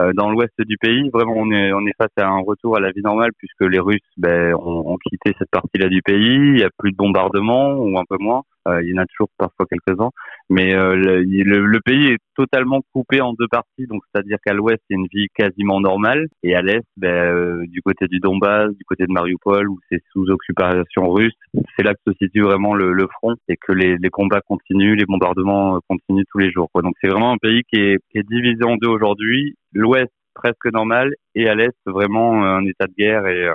Euh, 0.00 0.12
dans 0.14 0.30
l'ouest 0.30 0.54
du 0.60 0.76
pays, 0.78 1.10
vraiment, 1.12 1.34
on 1.36 1.50
est, 1.50 1.72
on 1.72 1.84
face 1.98 2.12
à 2.18 2.28
un 2.28 2.40
retour 2.40 2.76
à 2.76 2.80
la 2.80 2.92
vie 2.92 3.02
normale 3.02 3.30
puisque 3.36 3.62
les 3.62 3.80
Russes 3.80 3.98
ben, 4.16 4.54
ont, 4.54 4.92
ont 4.92 4.96
quitté 4.96 5.34
cette 5.38 5.50
partie-là 5.50 5.88
du 5.88 6.02
pays. 6.02 6.36
Il 6.36 6.54
n'y 6.54 6.62
a 6.62 6.70
plus 6.78 6.92
de 6.92 6.96
bombardements 6.96 7.74
ou 7.74 7.98
un 7.98 8.04
peu 8.08 8.16
moins. 8.20 8.42
Euh, 8.66 8.82
il 8.82 8.90
y 8.90 8.94
en 8.94 9.02
a 9.02 9.06
toujours 9.06 9.28
parfois 9.38 9.66
quelques-uns, 9.66 10.10
mais 10.50 10.74
euh, 10.74 10.94
le, 10.94 11.22
le, 11.22 11.64
le 11.64 11.80
pays 11.80 12.08
est 12.08 12.18
totalement 12.36 12.80
coupé 12.92 13.20
en 13.20 13.32
deux 13.32 13.48
parties. 13.48 13.86
Donc, 13.86 14.02
c'est-à-dire 14.12 14.38
qu'à 14.44 14.52
l'ouest, 14.52 14.82
il 14.88 14.94
y 14.94 14.96
a 14.96 15.00
une 15.00 15.08
vie 15.12 15.28
quasiment 15.34 15.80
normale, 15.80 16.26
et 16.42 16.54
à 16.54 16.62
l'est, 16.62 16.84
ben, 16.96 17.08
euh, 17.08 17.64
du 17.68 17.80
côté 17.82 18.06
du 18.08 18.18
Donbass, 18.20 18.70
du 18.74 18.84
côté 18.84 19.06
de 19.06 19.12
Mariupol, 19.12 19.68
où 19.68 19.78
c'est 19.88 20.02
sous 20.12 20.28
occupation 20.28 21.10
russe, 21.10 21.34
c'est 21.76 21.82
là 21.82 21.94
que 21.94 22.00
se 22.12 22.12
situe 22.18 22.42
vraiment 22.42 22.74
le, 22.74 22.92
le 22.92 23.06
front 23.06 23.36
et 23.48 23.56
que 23.56 23.72
les, 23.72 23.96
les, 23.96 24.10
combats 24.10 24.40
continuent, 24.40 24.96
les 24.96 25.06
bombardements 25.06 25.80
continuent 25.88 26.26
tous 26.30 26.38
les 26.38 26.50
jours. 26.50 26.68
Quoi. 26.72 26.82
Donc, 26.82 26.94
c'est 27.00 27.08
vraiment 27.08 27.32
un 27.32 27.38
pays 27.38 27.62
qui 27.72 27.80
est, 27.80 27.98
qui 28.10 28.18
est 28.18 28.28
divisé 28.28 28.64
en 28.64 28.76
deux 28.76 28.88
aujourd'hui. 28.88 29.54
L'ouest 29.72 30.12
presque 30.34 30.66
normal 30.72 31.14
et 31.34 31.48
à 31.48 31.54
l'est 31.54 31.76
vraiment 31.86 32.44
un 32.44 32.64
état 32.64 32.86
de 32.86 32.94
guerre 32.96 33.26
et, 33.26 33.48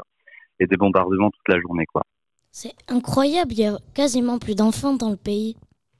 et 0.60 0.68
des 0.68 0.78
bombardements 0.78 1.32
toute 1.32 1.48
la 1.48 1.60
journée, 1.60 1.86
quoi. 1.86 2.04
C'est 2.56 2.76
incroyable, 2.88 3.52
il 3.54 3.62
y 3.62 3.66
a 3.66 3.80
quasiment 3.96 4.38
plus 4.38 4.56
d'enfants 4.56 4.94
dans 4.94 5.10
le 5.10 5.18
pays. 5.18 5.56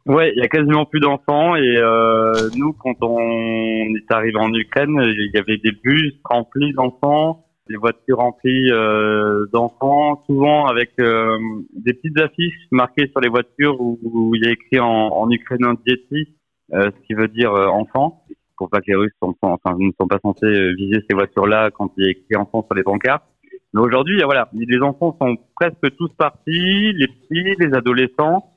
Ouais, 0.06 0.32
il 0.36 0.40
y 0.40 0.46
a 0.46 0.48
quasiment 0.48 0.86
plus 0.86 1.00
d'enfants 1.00 1.56
et 1.56 1.78
euh, 1.78 2.48
nous, 2.56 2.74
quand 2.74 2.94
on 3.02 3.96
est 3.96 4.12
arrivé 4.12 4.38
en 4.38 4.54
Ukraine, 4.54 5.02
il 5.02 5.32
y 5.34 5.38
avait 5.40 5.58
des 5.58 5.72
bus 5.72 6.14
remplis 6.24 6.72
d'enfants, 6.74 7.48
des 7.68 7.76
voitures 7.76 8.20
remplies 8.20 8.72
euh, 8.72 9.48
d'enfants, 9.52 10.24
souvent 10.28 10.68
avec 10.68 10.92
euh, 11.00 11.40
des 11.74 11.96
petites 11.96 12.22
affiches 12.22 12.68
marquées 12.70 13.08
sur 13.08 13.20
les 13.20 13.30
voitures 13.30 13.82
où, 13.82 14.36
il 14.36 14.46
y 14.46 14.48
a 14.48 14.52
écrit 14.52 14.80
en, 14.80 15.08
en 15.08 15.32
ukrainien 15.32 15.74
Dieti, 15.84 16.36
ce 16.72 17.08
qui 17.08 17.16
veut 17.16 17.30
dire 17.30 17.52
enfant, 17.52 18.26
pour 18.58 18.70
pas 18.70 18.80
que 18.80 18.92
les 18.92 18.96
Russes 18.96 19.12
ne 19.24 19.32
sont 19.40 20.08
pas 20.08 20.20
censés 20.22 20.74
viser 20.76 21.00
ces 21.10 21.16
voitures-là 21.16 21.72
quand 21.72 21.92
il 21.98 22.06
y 22.06 22.08
a 22.10 22.12
écrit 22.12 22.36
enfant 22.36 22.64
sur 22.64 22.76
les 22.76 22.84
pancartes. 22.84 23.26
Mais 23.74 23.82
aujourd'hui, 23.82 24.22
voilà, 24.24 24.50
les 24.54 24.80
enfants 24.82 25.18
sont 25.20 25.36
presque 25.56 25.96
tous 25.98 26.10
partis, 26.10 26.94
les 26.94 27.08
petits, 27.08 27.56
les 27.60 27.74
adolescents. 27.74 28.52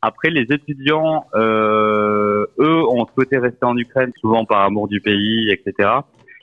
Après, 0.00 0.30
les 0.30 0.46
étudiants, 0.50 1.26
euh, 1.34 2.46
eux, 2.58 2.82
ont 2.88 3.06
souhaité 3.14 3.38
rester 3.38 3.64
en 3.64 3.76
Ukraine, 3.76 4.12
souvent 4.20 4.44
par 4.44 4.62
amour 4.62 4.88
du 4.88 5.00
pays, 5.00 5.50
etc. 5.50 5.90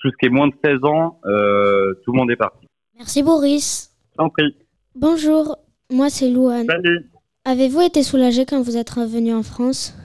Tout 0.01 0.09
ce 0.09 0.17
qui 0.19 0.27
est 0.27 0.29
moins 0.29 0.47
de 0.47 0.53
16 0.63 0.83
ans, 0.83 1.19
euh, 1.25 1.93
tout 2.03 2.11
le 2.11 2.17
monde 2.17 2.31
est 2.31 2.35
parti. 2.35 2.67
Merci 2.95 3.23
Boris. 3.23 3.91
T'en 4.17 4.29
prie. 4.29 4.55
Bonjour, 4.95 5.57
moi 5.91 6.09
c'est 6.09 6.29
Louane. 6.29 6.67
Salut. 6.67 7.05
Avez-vous 7.45 7.81
été 7.81 8.03
soulagé 8.03 8.45
quand 8.45 8.61
vous 8.61 8.77
êtes 8.77 8.89
revenu 8.89 9.33
en 9.33 9.41
France? 9.41 9.95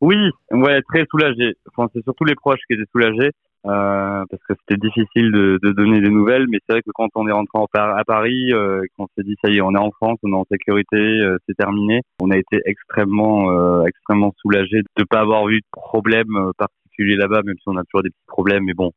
Oui, 0.00 0.16
ouais, 0.50 0.80
très 0.82 1.04
soulagé. 1.10 1.54
Enfin, 1.68 1.88
c'est 1.94 2.02
surtout 2.02 2.24
les 2.24 2.34
proches 2.34 2.60
qui 2.66 2.74
étaient 2.74 2.88
soulagés. 2.90 3.30
Euh, 3.66 4.24
parce 4.30 4.42
que 4.48 4.54
c'était 4.60 4.80
difficile 4.80 5.32
de, 5.32 5.58
de, 5.62 5.72
donner 5.72 6.00
des 6.00 6.08
nouvelles, 6.08 6.46
mais 6.48 6.58
c'est 6.64 6.72
vrai 6.72 6.82
que 6.82 6.90
quand 6.94 7.10
on 7.14 7.28
est 7.28 7.32
rentré 7.32 7.58
à 7.74 8.02
Paris, 8.06 8.52
euh, 8.54 8.82
qu'on 8.96 9.06
s'est 9.14 9.22
dit 9.22 9.36
ça 9.44 9.50
y 9.50 9.58
est, 9.58 9.60
on 9.60 9.74
est 9.74 9.78
en 9.78 9.90
France, 9.90 10.18
on 10.22 10.32
est 10.32 10.36
en 10.36 10.46
sécurité, 10.50 10.96
euh, 10.96 11.36
c'est 11.46 11.56
terminé, 11.56 12.00
on 12.22 12.30
a 12.30 12.38
été 12.38 12.62
extrêmement, 12.64 13.50
euh, 13.52 13.84
extrêmement 13.84 14.32
soulagé 14.40 14.80
de 14.96 15.04
pas 15.04 15.20
avoir 15.20 15.46
eu 15.50 15.58
de 15.58 15.66
problème 15.72 16.34
euh, 16.36 16.52
particulier 16.56 17.16
là-bas, 17.16 17.42
même 17.44 17.56
si 17.56 17.64
on 17.68 17.76
a 17.76 17.84
toujours 17.84 18.02
des 18.02 18.08
petits 18.08 18.26
problèmes, 18.28 18.64
mais 18.64 18.72
bon, 18.72 18.92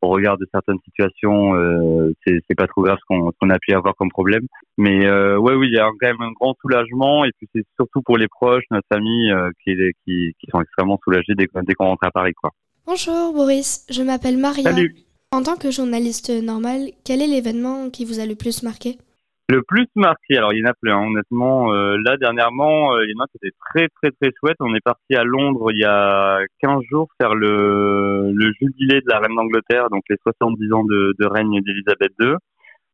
au 0.00 0.08
regard 0.08 0.38
de 0.38 0.46
certaines 0.52 0.78
situations, 0.84 1.54
euh, 1.56 2.12
c'est 2.26 2.54
pas 2.56 2.66
trop 2.66 2.82
grave 2.82 2.98
ce 3.00 3.04
qu'on 3.08 3.30
qu 3.30 3.52
a 3.52 3.58
pu 3.58 3.74
avoir 3.74 3.94
comme 3.96 4.08
problème. 4.08 4.46
Mais 4.78 5.06
euh, 5.06 5.36
ouais, 5.36 5.54
oui, 5.54 5.68
il 5.68 5.74
y 5.74 5.80
a 5.80 5.90
quand 6.00 6.08
même 6.08 6.22
un 6.22 6.32
grand 6.32 6.54
soulagement 6.62 7.24
et 7.24 7.30
puis 7.36 7.48
c'est 7.54 7.64
surtout 7.74 8.00
pour 8.02 8.16
les 8.16 8.28
proches, 8.28 8.64
notre 8.70 8.86
famille, 8.90 9.30
euh, 9.32 9.50
qui, 9.64 9.74
qui, 10.06 10.34
qui 10.38 10.46
sont 10.50 10.62
extrêmement 10.62 10.98
soulagés 11.02 11.34
dès, 11.36 11.46
dès 11.62 11.74
qu'on 11.74 11.86
rentre 11.86 12.06
à 12.06 12.10
Paris, 12.10 12.32
quoi. 12.34 12.50
Bonjour 12.90 13.34
Boris, 13.34 13.84
je 13.90 14.02
m'appelle 14.02 14.38
Maria. 14.38 14.72
Salut. 14.72 14.94
En 15.30 15.42
tant 15.42 15.56
que 15.56 15.70
journaliste 15.70 16.30
normal, 16.30 16.88
quel 17.04 17.20
est 17.20 17.26
l'événement 17.26 17.90
qui 17.90 18.06
vous 18.06 18.18
a 18.18 18.24
le 18.24 18.34
plus 18.34 18.62
marqué? 18.62 18.96
Le 19.50 19.60
plus 19.60 19.86
marqué, 19.94 20.38
alors 20.38 20.54
il 20.54 20.60
y 20.60 20.66
en 20.66 20.70
a 20.70 20.72
plein, 20.72 20.96
honnêtement. 20.96 21.70
Euh, 21.74 21.98
là, 22.02 22.16
dernièrement, 22.16 22.94
euh, 22.94 23.04
il 23.04 23.10
y 23.10 23.14
en 23.14 23.24
a 23.24 23.26
qui 23.26 23.36
étaient 23.44 23.54
très 23.60 23.88
très 23.88 24.10
très 24.12 24.32
chouettes. 24.40 24.56
On 24.60 24.74
est 24.74 24.80
parti 24.80 25.16
à 25.16 25.22
Londres 25.22 25.70
il 25.70 25.80
y 25.80 25.84
a 25.84 26.38
15 26.62 26.80
jours 26.90 27.08
faire 27.20 27.34
le, 27.34 28.32
le 28.32 28.52
jubilé 28.58 29.02
de 29.02 29.10
la 29.10 29.18
reine 29.18 29.36
d'Angleterre, 29.36 29.90
donc 29.90 30.04
les 30.08 30.16
70 30.22 30.72
ans 30.72 30.84
de, 30.84 31.14
de 31.18 31.26
règne 31.26 31.60
d'Elisabeth 31.60 32.12
II. 32.20 32.36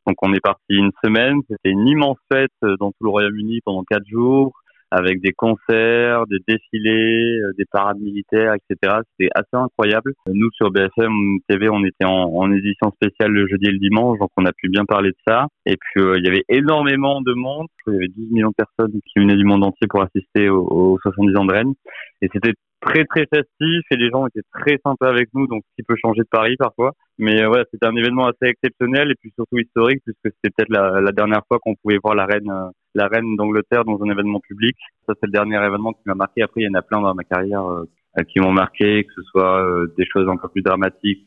Donc 0.08 0.16
on 0.22 0.34
est 0.34 0.40
parti 0.40 0.70
une 0.70 0.90
semaine, 1.04 1.38
c'était 1.48 1.70
une 1.70 1.86
immense 1.86 2.18
fête 2.32 2.50
dans 2.80 2.90
tout 2.90 3.04
le 3.04 3.10
Royaume-Uni 3.10 3.60
pendant 3.64 3.84
quatre 3.84 4.08
jours 4.08 4.54
avec 4.90 5.20
des 5.20 5.32
concerts, 5.32 6.26
des 6.26 6.38
défilés, 6.46 7.40
des 7.58 7.64
parades 7.70 7.98
militaires, 7.98 8.54
etc. 8.54 8.98
C'était 9.10 9.30
assez 9.34 9.54
incroyable. 9.54 10.12
Nous, 10.28 10.50
sur 10.52 10.70
BFM 10.70 11.38
TV, 11.48 11.68
on 11.68 11.84
était 11.84 12.04
en, 12.04 12.30
en, 12.34 12.52
édition 12.52 12.92
spéciale 12.92 13.32
le 13.32 13.46
jeudi 13.48 13.66
et 13.66 13.72
le 13.72 13.78
dimanche, 13.78 14.18
donc 14.18 14.30
on 14.36 14.44
a 14.44 14.52
pu 14.52 14.68
bien 14.68 14.84
parler 14.84 15.10
de 15.10 15.16
ça. 15.26 15.46
Et 15.66 15.76
puis, 15.76 16.02
euh, 16.02 16.18
il 16.18 16.24
y 16.24 16.28
avait 16.28 16.44
énormément 16.48 17.20
de 17.20 17.32
monde. 17.34 17.66
Il 17.86 17.94
y 17.94 17.96
avait 17.96 18.08
12 18.08 18.30
millions 18.30 18.50
de 18.50 18.54
personnes 18.54 19.00
qui 19.06 19.18
venaient 19.18 19.36
du 19.36 19.44
monde 19.44 19.64
entier 19.64 19.86
pour 19.88 20.02
assister 20.02 20.48
aux, 20.48 20.66
aux 20.66 20.98
70 21.02 21.36
ans 21.36 21.44
de 21.44 21.52
Rennes. 21.52 21.74
Et 22.22 22.28
c'était 22.32 22.54
très 22.84 23.04
très 23.04 23.26
festif 23.26 23.82
et 23.90 23.96
les 23.96 24.10
gens 24.10 24.26
étaient 24.26 24.46
très 24.52 24.78
sympas 24.84 25.08
avec 25.08 25.28
nous, 25.34 25.46
donc 25.46 25.62
ce 25.68 25.74
qui 25.76 25.82
peut 25.82 25.96
changer 26.00 26.20
de 26.20 26.28
Paris 26.30 26.56
parfois. 26.58 26.92
Mais 27.18 27.42
euh, 27.42 27.48
voilà, 27.48 27.64
c'était 27.70 27.86
un 27.86 27.96
événement 27.96 28.26
assez 28.26 28.50
exceptionnel 28.50 29.10
et 29.10 29.14
puis 29.14 29.32
surtout 29.34 29.58
historique 29.58 30.02
puisque 30.04 30.34
c'était 30.36 30.50
peut-être 30.56 30.70
la, 30.70 31.12
dernière 31.12 31.42
fois 31.48 31.58
qu'on 31.60 31.74
pouvait 31.76 31.98
voir 32.02 32.14
la 32.14 32.26
reine, 32.26 32.50
euh, 32.50 32.70
la 32.94 33.08
reine 33.08 33.36
d'Angleterre 33.36 33.84
dans 33.84 34.00
un 34.02 34.10
événement 34.10 34.40
public. 34.40 34.76
Ça 35.06 35.14
c'est 35.20 35.26
le 35.26 35.32
dernier 35.32 35.56
événement 35.56 35.92
qui 35.92 36.02
m'a 36.06 36.14
marqué. 36.14 36.42
Après, 36.42 36.62
il 36.62 36.64
y 36.64 36.68
en 36.68 36.78
a 36.78 36.82
plein 36.82 37.00
dans 37.00 37.14
ma 37.14 37.24
carrière 37.24 37.64
euh, 37.66 37.84
qui 38.28 38.38
m'ont 38.40 38.52
marqué, 38.52 39.04
que 39.04 39.12
ce 39.16 39.22
soit 39.22 39.66
des 39.96 40.06
choses 40.06 40.28
peu 40.40 40.48
plus 40.48 40.62
dramatiques 40.62 41.24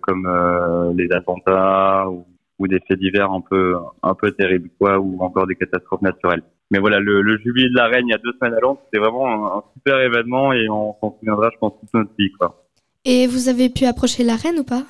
comme 0.00 0.92
les 0.96 1.06
attentats 1.12 2.08
ou, 2.10 2.26
ou, 2.58 2.66
des 2.66 2.80
faits 2.88 2.98
divers 2.98 3.30
un 3.30 3.40
peu 3.40 3.76
un 4.02 4.14
peu 4.14 4.32
terribles 4.32 4.68
quoi, 4.76 4.98
ou 4.98 5.20
encore 5.20 5.46
des 5.46 5.54
catastrophes 5.54 6.02
naturelles 6.02 6.42
mais 6.70 6.78
voilà, 6.78 6.98
le, 7.00 7.22
le, 7.22 7.38
jubilé 7.38 7.68
de 7.68 7.76
la 7.76 7.86
reine 7.86 8.06
il 8.08 8.10
y 8.10 8.14
a 8.14 8.18
deux 8.18 8.32
semaines 8.38 8.54
à 8.54 8.60
Londres, 8.60 8.80
c'était 8.84 8.98
vraiment 8.98 9.26
un, 9.28 9.58
un, 9.58 9.62
super 9.74 10.00
événement 10.00 10.52
et 10.52 10.68
on 10.68 10.94
s'en 11.00 11.16
souviendra, 11.18 11.50
je 11.52 11.58
pense, 11.58 11.74
toute 11.80 11.94
notre 11.94 12.10
vie. 12.18 12.32
Quoi. 12.32 12.64
Et 13.04 13.26
vous 13.26 13.48
avez 13.48 13.68
pu 13.68 13.84
approcher 13.84 14.24
la 14.24 14.36
reine 14.36 14.58
ou 14.58 14.64
pas? 14.64 14.82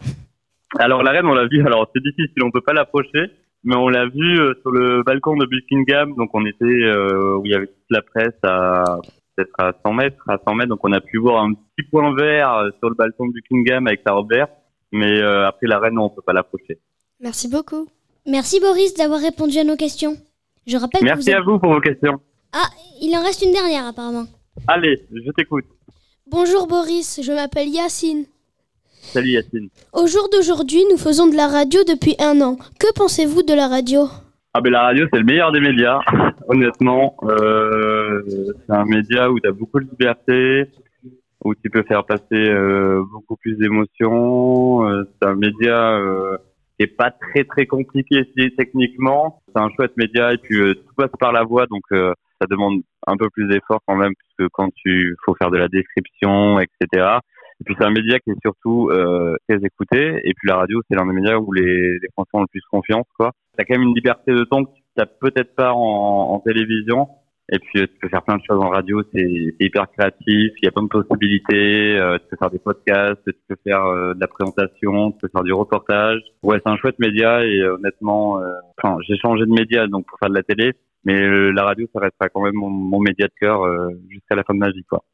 Alors 0.79 1.03
la 1.03 1.13
reine, 1.13 1.27
on 1.27 1.35
l'a 1.35 1.47
vu, 1.47 1.65
alors 1.65 1.91
c'est 1.95 2.03
difficile, 2.03 2.43
on 2.43 2.51
peut 2.51 2.61
pas 2.61 2.73
l'approcher, 2.73 3.31
mais 3.65 3.77
on 3.77 3.89
l'a 3.89 4.07
vu 4.07 4.41
euh, 4.41 4.55
sur 4.63 4.71
le 4.71 5.03
balcon 5.03 5.37
de 5.37 5.47
Buckingham, 5.47 6.15
donc 6.17 6.31
on 6.35 6.45
était 6.47 6.65
euh, 6.65 7.37
où 7.37 7.47
il 7.47 7.53
y 7.53 7.55
avait 7.55 7.67
toute 7.67 7.91
la 7.91 8.03
presse 8.03 8.39
à 8.43 9.01
peut-être 9.37 9.55
à 9.59 9.73
100 9.85 9.93
mètres, 9.93 10.23
à 10.29 10.39
100 10.45 10.55
mètres, 10.55 10.69
donc 10.71 10.81
on 10.83 10.93
a 10.93 11.01
pu 11.01 11.19
voir 11.19 11.45
un 11.45 11.53
petit 11.53 11.89
point 11.89 12.15
vert 12.15 12.53
euh, 12.55 12.71
sur 12.79 12.89
le 12.89 12.95
balcon 12.95 13.27
de 13.29 13.33
Buckingham 13.33 13.87
avec 13.87 14.03
la 14.05 14.13
robe 14.13 14.31
verte, 14.31 14.53
mais 14.93 15.21
euh, 15.21 15.47
après 15.47 15.67
la 15.67 15.79
reine, 15.79 15.95
non, 15.95 16.05
on 16.05 16.11
peut 16.11 16.23
pas 16.23 16.33
l'approcher. 16.33 16.79
Merci 17.21 17.49
beaucoup. 17.49 17.87
Merci 18.27 18.61
Boris 18.61 18.95
d'avoir 18.95 19.21
répondu 19.21 19.59
à 19.59 19.65
nos 19.65 19.77
questions. 19.77 20.17
Je 20.67 20.77
rappelle 20.77 21.05
Merci 21.05 21.31
que 21.31 21.31
vous 21.31 21.37
à 21.37 21.41
vous 21.43 21.59
pour 21.61 21.73
vos 21.73 21.81
questions. 21.81 22.21
Ah, 22.53 22.67
il 23.01 23.15
en 23.17 23.23
reste 23.23 23.43
une 23.43 23.53
dernière 23.53 23.87
apparemment. 23.87 24.27
Allez, 24.67 25.07
je 25.13 25.31
t'écoute. 25.31 25.65
Bonjour 26.29 26.67
Boris, 26.67 27.21
je 27.23 27.33
m'appelle 27.33 27.69
Yacine. 27.69 28.25
Salut 29.01 29.31
Yacine. 29.31 29.69
Au 29.93 30.09
jour 30.09 30.29
d'aujourd'hui, 30.33 30.83
nous 30.91 30.97
faisons 30.97 31.29
de 31.29 31.37
la 31.37 31.47
radio 31.47 31.85
depuis 31.85 32.17
un 32.19 32.41
an. 32.41 32.57
Que 32.81 32.93
pensez-vous 32.95 33.45
de 33.45 33.55
la 33.55 33.69
radio? 33.69 34.09
Ah 34.55 34.61
ben 34.61 34.73
la 34.73 34.83
radio 34.83 35.07
c'est 35.13 35.21
le 35.21 35.25
meilleur 35.25 35.53
des 35.53 35.61
médias, 35.61 36.01
honnêtement. 36.49 37.17
Euh, 37.23 38.23
c'est 38.67 38.75
un 38.75 38.87
média 38.87 39.31
où 39.31 39.39
tu 39.39 39.49
as 39.49 39.53
beaucoup 39.53 39.79
de 39.79 39.87
liberté, 39.89 40.65
où 41.45 41.55
tu 41.55 41.71
peux 41.71 41.85
faire 41.85 42.05
passer 42.05 42.25
euh, 42.33 43.05
beaucoup 43.13 43.37
plus 43.37 43.57
d'émotions. 43.57 44.89
Euh, 44.89 45.05
c'est 45.05 45.29
un 45.29 45.37
média 45.37 45.93
euh, 45.93 46.39
est 46.79 46.97
pas 46.97 47.11
très 47.11 47.45
très 47.45 47.67
compliqué 47.67 48.23
techniquement. 48.57 49.41
C'est 49.49 49.61
un 49.61 49.71
chouette 49.71 49.97
média 49.97 50.33
et 50.33 50.39
puis 50.39 50.61
euh, 50.61 50.75
tout 50.75 50.95
passe 50.97 51.11
par 51.19 51.33
la 51.33 51.45
voix, 51.45 51.67
donc 51.67 51.83
euh, 51.93 52.13
ça 52.41 52.47
demande 52.49 52.81
un 53.07 53.17
peu 53.17 53.29
plus 53.31 53.49
d'effort 53.49 53.81
quand 53.87 53.97
même, 53.97 54.13
puisque 54.15 54.51
quand 54.53 54.69
tu 54.75 55.17
faut 55.25 55.35
faire 55.35 55.51
de 55.51 55.59
la 55.59 55.69
description, 55.69 56.61
etc. 56.61 57.19
Et 57.61 57.65
puis 57.65 57.75
c'est 57.79 57.87
un 57.87 57.91
média 57.91 58.19
qui 58.21 58.31
est 58.31 58.41
surtout 58.43 58.91
euh, 58.91 59.37
très 59.49 59.59
écouté. 59.65 60.21
Et 60.25 60.35
puis 60.35 60.49
la 60.49 60.57
radio, 60.57 60.81
c'est 60.89 60.97
l'un 60.97 61.07
des 61.07 61.15
médias 61.15 61.37
où 61.37 61.53
les, 61.53 61.99
les 61.99 62.09
Français 62.13 62.31
ont 62.35 62.43
le 62.43 62.47
plus 62.49 62.63
confiance, 62.71 63.07
quoi. 63.17 63.33
T'as 63.57 63.65
quand 63.65 63.75
même 63.75 63.89
une 63.89 63.95
liberté 63.95 64.33
de 64.33 64.45
ton 64.45 64.65
que 64.65 64.71
tu 64.73 64.83
n'as 64.99 65.07
peut-être 65.07 65.55
pas 65.55 65.73
en, 65.73 66.35
en 66.35 66.39
télévision. 66.41 67.09
Et 67.53 67.61
puis 67.61 67.81
tu 67.81 67.99
peux 68.01 68.09
faire 68.09 68.23
plein 68.23 68.39
de 68.39 68.43
choses 68.43 68.61
en 68.61 68.71
radio, 68.71 69.03
c'est 69.15 69.55
hyper 69.61 69.87
créatif, 69.93 70.53
il 70.57 70.65
y 70.65 70.67
a 70.67 70.73
plein 70.73 70.83
de 70.83 70.89
possibilités, 70.89 71.97
euh, 71.97 72.19
tu 72.19 72.27
peux 72.31 72.37
faire 72.37 72.51
des 72.51 72.59
podcasts, 72.59 73.23
tu 73.25 73.35
peux 73.49 73.57
faire 73.63 73.85
euh, 73.85 74.15
de 74.15 74.21
la 74.21 74.27
présentation, 74.27 75.13
tu 75.13 75.19
peux 75.19 75.29
faire 75.29 75.45
du 75.45 75.53
reportage. 75.53 76.19
Ouais, 76.43 76.59
c'est 76.65 76.71
un 76.71 76.77
chouette 76.77 76.99
média 76.99 77.45
et 77.45 77.61
euh, 77.61 77.77
honnêtement, 77.77 78.41
enfin, 78.77 78.99
j'ai 79.07 79.17
changé 79.17 79.47
de 79.47 79.53
média 79.53 79.87
donc 79.87 80.07
pour 80.07 80.19
faire 80.19 80.29
de 80.29 80.35
la 80.35 80.43
télé, 80.43 80.73
mais 81.05 81.53
la 81.53 81.63
radio 81.63 81.87
ça 81.93 82.01
restera 82.01 82.29
quand 82.31 82.43
même 82.43 82.55
mon, 82.55 82.69
mon 82.69 82.99
média 82.99 83.29
de 83.29 83.33
cœur 83.39 83.63
jusqu'à 84.11 84.35
la 84.35 84.43
fin 84.43 84.55
de 84.55 84.59
ma 84.59 84.71
vie 84.71 84.85
quoi. 84.85 85.05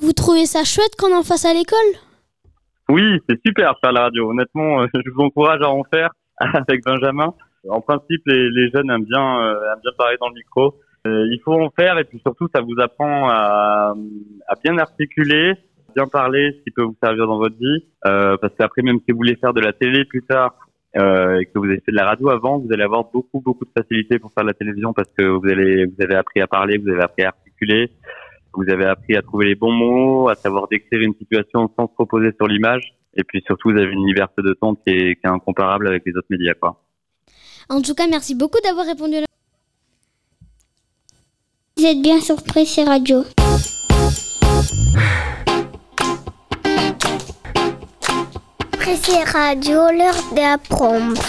Vous 0.00 0.12
trouvez 0.12 0.46
ça 0.46 0.64
chouette 0.64 0.96
qu'on 0.98 1.14
en 1.14 1.22
fasse 1.22 1.44
à 1.44 1.52
l'école? 1.52 2.00
Oui, 2.88 3.20
c'est 3.28 3.38
super 3.46 3.74
faire 3.82 3.92
la 3.92 4.04
radio. 4.04 4.30
Honnêtement, 4.30 4.86
je 4.94 5.10
vous 5.14 5.22
encourage 5.22 5.60
à 5.60 5.68
en 5.68 5.84
faire 5.84 6.10
avec 6.38 6.82
Benjamin. 6.84 7.34
En 7.68 7.80
principe, 7.82 8.22
les, 8.26 8.50
les 8.50 8.70
jeunes 8.70 8.90
aiment 8.90 9.04
bien, 9.04 9.40
aiment 9.40 9.80
bien 9.82 9.92
parler 9.96 10.16
dans 10.20 10.28
le 10.28 10.34
micro. 10.34 10.74
Euh, 11.06 11.26
il 11.30 11.38
faut 11.44 11.52
en 11.52 11.70
faire 11.70 11.98
et 11.98 12.04
puis 12.04 12.18
surtout 12.20 12.48
ça 12.54 12.62
vous 12.62 12.80
apprend 12.80 13.28
à, 13.28 13.94
à 14.48 14.54
bien 14.64 14.78
articuler, 14.78 15.52
bien 15.94 16.06
parler, 16.06 16.56
ce 16.58 16.64
qui 16.64 16.70
peut 16.70 16.82
vous 16.82 16.96
servir 17.02 17.26
dans 17.26 17.36
votre 17.36 17.56
vie, 17.56 17.84
euh, 18.06 18.38
parce 18.38 18.54
qu'après 18.58 18.80
même 18.80 18.98
si 19.04 19.12
vous 19.12 19.18
voulez 19.18 19.36
faire 19.36 19.52
de 19.52 19.60
la 19.60 19.74
télé 19.74 20.06
plus 20.06 20.22
tard 20.22 20.54
euh, 20.96 21.40
et 21.40 21.44
que 21.44 21.58
vous 21.58 21.66
avez 21.66 21.80
fait 21.80 21.92
de 21.92 21.96
la 21.96 22.06
radio 22.06 22.30
avant, 22.30 22.58
vous 22.58 22.72
allez 22.72 22.84
avoir 22.84 23.04
beaucoup 23.12 23.40
beaucoup 23.40 23.66
de 23.66 23.70
facilité 23.76 24.18
pour 24.18 24.32
faire 24.32 24.44
de 24.44 24.48
la 24.48 24.54
télévision 24.54 24.94
parce 24.94 25.10
que 25.16 25.24
vous 25.24 25.46
allez 25.46 25.84
vous 25.84 26.02
avez 26.02 26.14
appris 26.14 26.40
à 26.40 26.46
parler, 26.46 26.78
vous 26.78 26.88
avez 26.88 27.02
appris 27.02 27.24
à 27.24 27.28
articuler, 27.28 27.90
vous 28.54 28.70
avez 28.70 28.86
appris 28.86 29.14
à 29.14 29.20
trouver 29.20 29.46
les 29.46 29.56
bons 29.56 29.72
mots, 29.72 30.28
à 30.30 30.36
savoir 30.36 30.68
décrire 30.68 31.02
une 31.02 31.14
situation 31.16 31.70
sans 31.78 31.86
se 31.86 31.94
reposer 31.98 32.32
sur 32.36 32.46
l'image, 32.46 32.94
et 33.14 33.24
puis 33.24 33.42
surtout 33.46 33.72
vous 33.72 33.76
avez 33.76 33.92
une 33.92 34.06
liberté 34.06 34.40
de 34.40 34.54
ton 34.54 34.74
qui 34.74 34.88
est, 34.88 35.16
qui 35.16 35.26
est 35.26 35.30
incomparable 35.30 35.86
avec 35.86 36.02
les 36.06 36.16
autres 36.16 36.28
médias 36.30 36.54
quoi. 36.54 36.80
En 37.68 37.82
tout 37.82 37.94
cas, 37.94 38.06
merci 38.08 38.34
beaucoup 38.34 38.58
d'avoir 38.64 38.86
répondu 38.86 39.16
à. 39.16 39.33
Vous 41.84 41.90
êtes 41.90 42.00
bien 42.00 42.18
sur 42.18 42.42
Prissé 42.42 42.82
Radio. 42.82 43.26
Prissé 48.70 49.22
Radio, 49.26 49.90
l'heure 49.90 50.16
d'apprendre. 50.34 51.20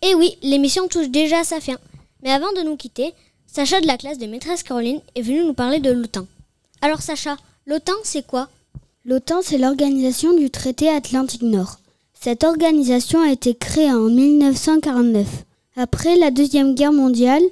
Et 0.00 0.12
Eh 0.12 0.14
oui, 0.14 0.38
l'émission 0.42 0.88
touche 0.88 1.10
déjà 1.10 1.40
à 1.40 1.44
sa 1.44 1.60
fin. 1.60 1.76
Mais 2.22 2.30
avant 2.30 2.50
de 2.54 2.62
nous 2.62 2.78
quitter, 2.78 3.12
Sacha 3.46 3.82
de 3.82 3.86
la 3.86 3.98
classe 3.98 4.16
de 4.16 4.24
maîtresse 4.24 4.62
Caroline 4.62 5.02
est 5.14 5.20
venue 5.20 5.44
nous 5.44 5.52
parler 5.52 5.80
de 5.80 5.90
l'OTAN. 5.90 6.26
Alors 6.80 7.02
Sacha, 7.02 7.36
l'OTAN 7.66 7.92
c'est 8.04 8.26
quoi? 8.26 8.48
L'OTAN, 9.04 9.42
c'est 9.42 9.58
l'organisation 9.58 10.32
du 10.32 10.48
traité 10.48 10.88
Atlantique 10.88 11.42
Nord. 11.42 11.78
Cette 12.18 12.42
organisation 12.42 13.20
a 13.20 13.30
été 13.30 13.54
créée 13.54 13.92
en 13.92 14.08
1949, 14.08 15.26
après 15.80 16.16
la 16.16 16.30
Deuxième 16.30 16.74
Guerre 16.74 16.92
mondiale, 16.92 17.42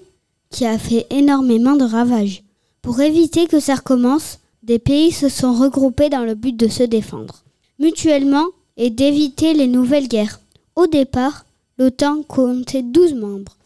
qui 0.50 0.66
a 0.66 0.78
fait 0.78 1.06
énormément 1.08 1.76
de 1.76 1.84
ravages. 1.84 2.42
Pour 2.82 3.00
éviter 3.00 3.46
que 3.46 3.58
ça 3.58 3.76
recommence, 3.76 4.38
des 4.62 4.78
pays 4.78 5.12
se 5.12 5.30
sont 5.30 5.54
regroupés 5.54 6.10
dans 6.10 6.24
le 6.24 6.34
but 6.34 6.54
de 6.54 6.68
se 6.68 6.82
défendre 6.82 7.42
mutuellement 7.78 8.46
et 8.76 8.90
d'éviter 8.90 9.54
les 9.54 9.66
nouvelles 9.66 10.08
guerres. 10.08 10.40
Au 10.76 10.86
départ, 10.86 11.46
l'OTAN 11.78 12.22
comptait 12.22 12.82
12 12.82 13.14
membres. 13.14 13.56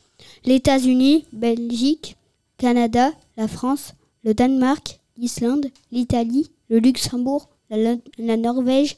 Les 0.45 0.57
États-Unis, 0.57 1.25
Belgique, 1.33 2.17
Canada, 2.57 3.11
la 3.37 3.49
France, 3.49 3.95
le 4.23 4.33
Danemark, 4.33 5.01
l'Islande, 5.17 5.67
l'Italie, 5.91 6.51
le 6.69 6.79
Luxembourg, 6.79 7.49
la, 7.71 8.37
Norvège, 8.37 8.97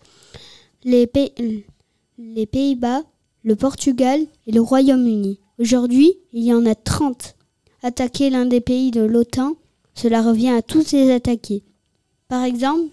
les 0.85 1.07
Pays-Bas, 1.07 3.03
le 3.45 3.57
Portugal 3.57 4.21
et 4.47 4.53
le 4.53 4.61
Royaume-Uni. 4.61 5.39
Aujourd'hui, 5.59 6.15
il 6.33 6.45
y 6.45 6.53
en 6.53 6.67
a 6.67 6.75
30. 6.75 7.37
Attaquer 7.83 8.31
l'un 8.31 8.47
des 8.47 8.61
pays 8.61 8.91
de 8.91 9.03
l'OTAN, 9.03 9.55
cela 9.95 10.23
revient 10.23 10.49
à 10.51 10.63
tous 10.63 10.93
les 10.93 11.13
attaquer. 11.13 11.63
Par 12.29 12.43
exemple, 12.43 12.91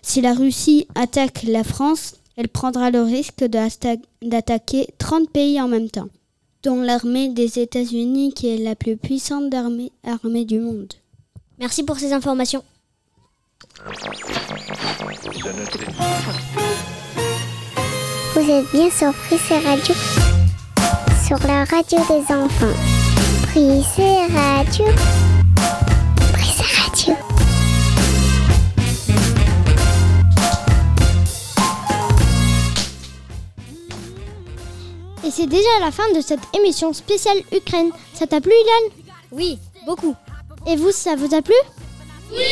si 0.00 0.20
la 0.20 0.34
Russie 0.34 0.88
attaque 0.94 1.44
la 1.44 1.62
France, 1.64 2.14
elle 2.36 2.48
prendra 2.48 2.90
le 2.90 3.02
risque 3.02 3.44
d'attaquer 3.44 4.88
30 4.98 5.30
pays 5.30 5.60
en 5.60 5.68
même 5.68 5.90
temps, 5.90 6.08
dont 6.62 6.80
l'armée 6.80 7.28
des 7.28 7.58
États-Unis 7.58 8.32
qui 8.32 8.48
est 8.48 8.58
la 8.58 8.74
plus 8.74 8.96
puissante 8.96 9.52
armée, 9.54 9.92
armée 10.02 10.44
du 10.44 10.58
monde. 10.58 10.92
Merci 11.58 11.84
pour 11.84 11.98
ces 11.98 12.12
informations. 12.12 12.64
Vous 18.34 18.50
êtes 18.50 18.72
bien 18.72 18.90
sur 18.90 19.12
Prissé 19.12 19.58
Radio. 19.58 19.94
Sur 21.34 21.48
la 21.48 21.64
radio 21.64 21.98
des 22.10 22.34
enfants. 22.34 22.76
Prissé 23.44 24.26
Radio. 24.34 24.84
Prissé 26.34 26.62
Radio. 26.76 27.14
Et 35.24 35.30
c'est 35.30 35.46
déjà 35.46 35.58
la 35.80 35.90
fin 35.90 36.02
de 36.14 36.20
cette 36.20 36.40
émission 36.54 36.92
spéciale 36.92 37.38
Ukraine. 37.50 37.92
Ça 38.12 38.26
t'a 38.26 38.42
plu, 38.42 38.52
Ilan? 38.52 38.94
Oui, 39.30 39.58
beaucoup. 39.86 40.14
Et 40.66 40.76
vous, 40.76 40.92
ça 40.92 41.16
vous 41.16 41.34
a 41.34 41.40
plu? 41.40 41.54
Oui 42.30 42.42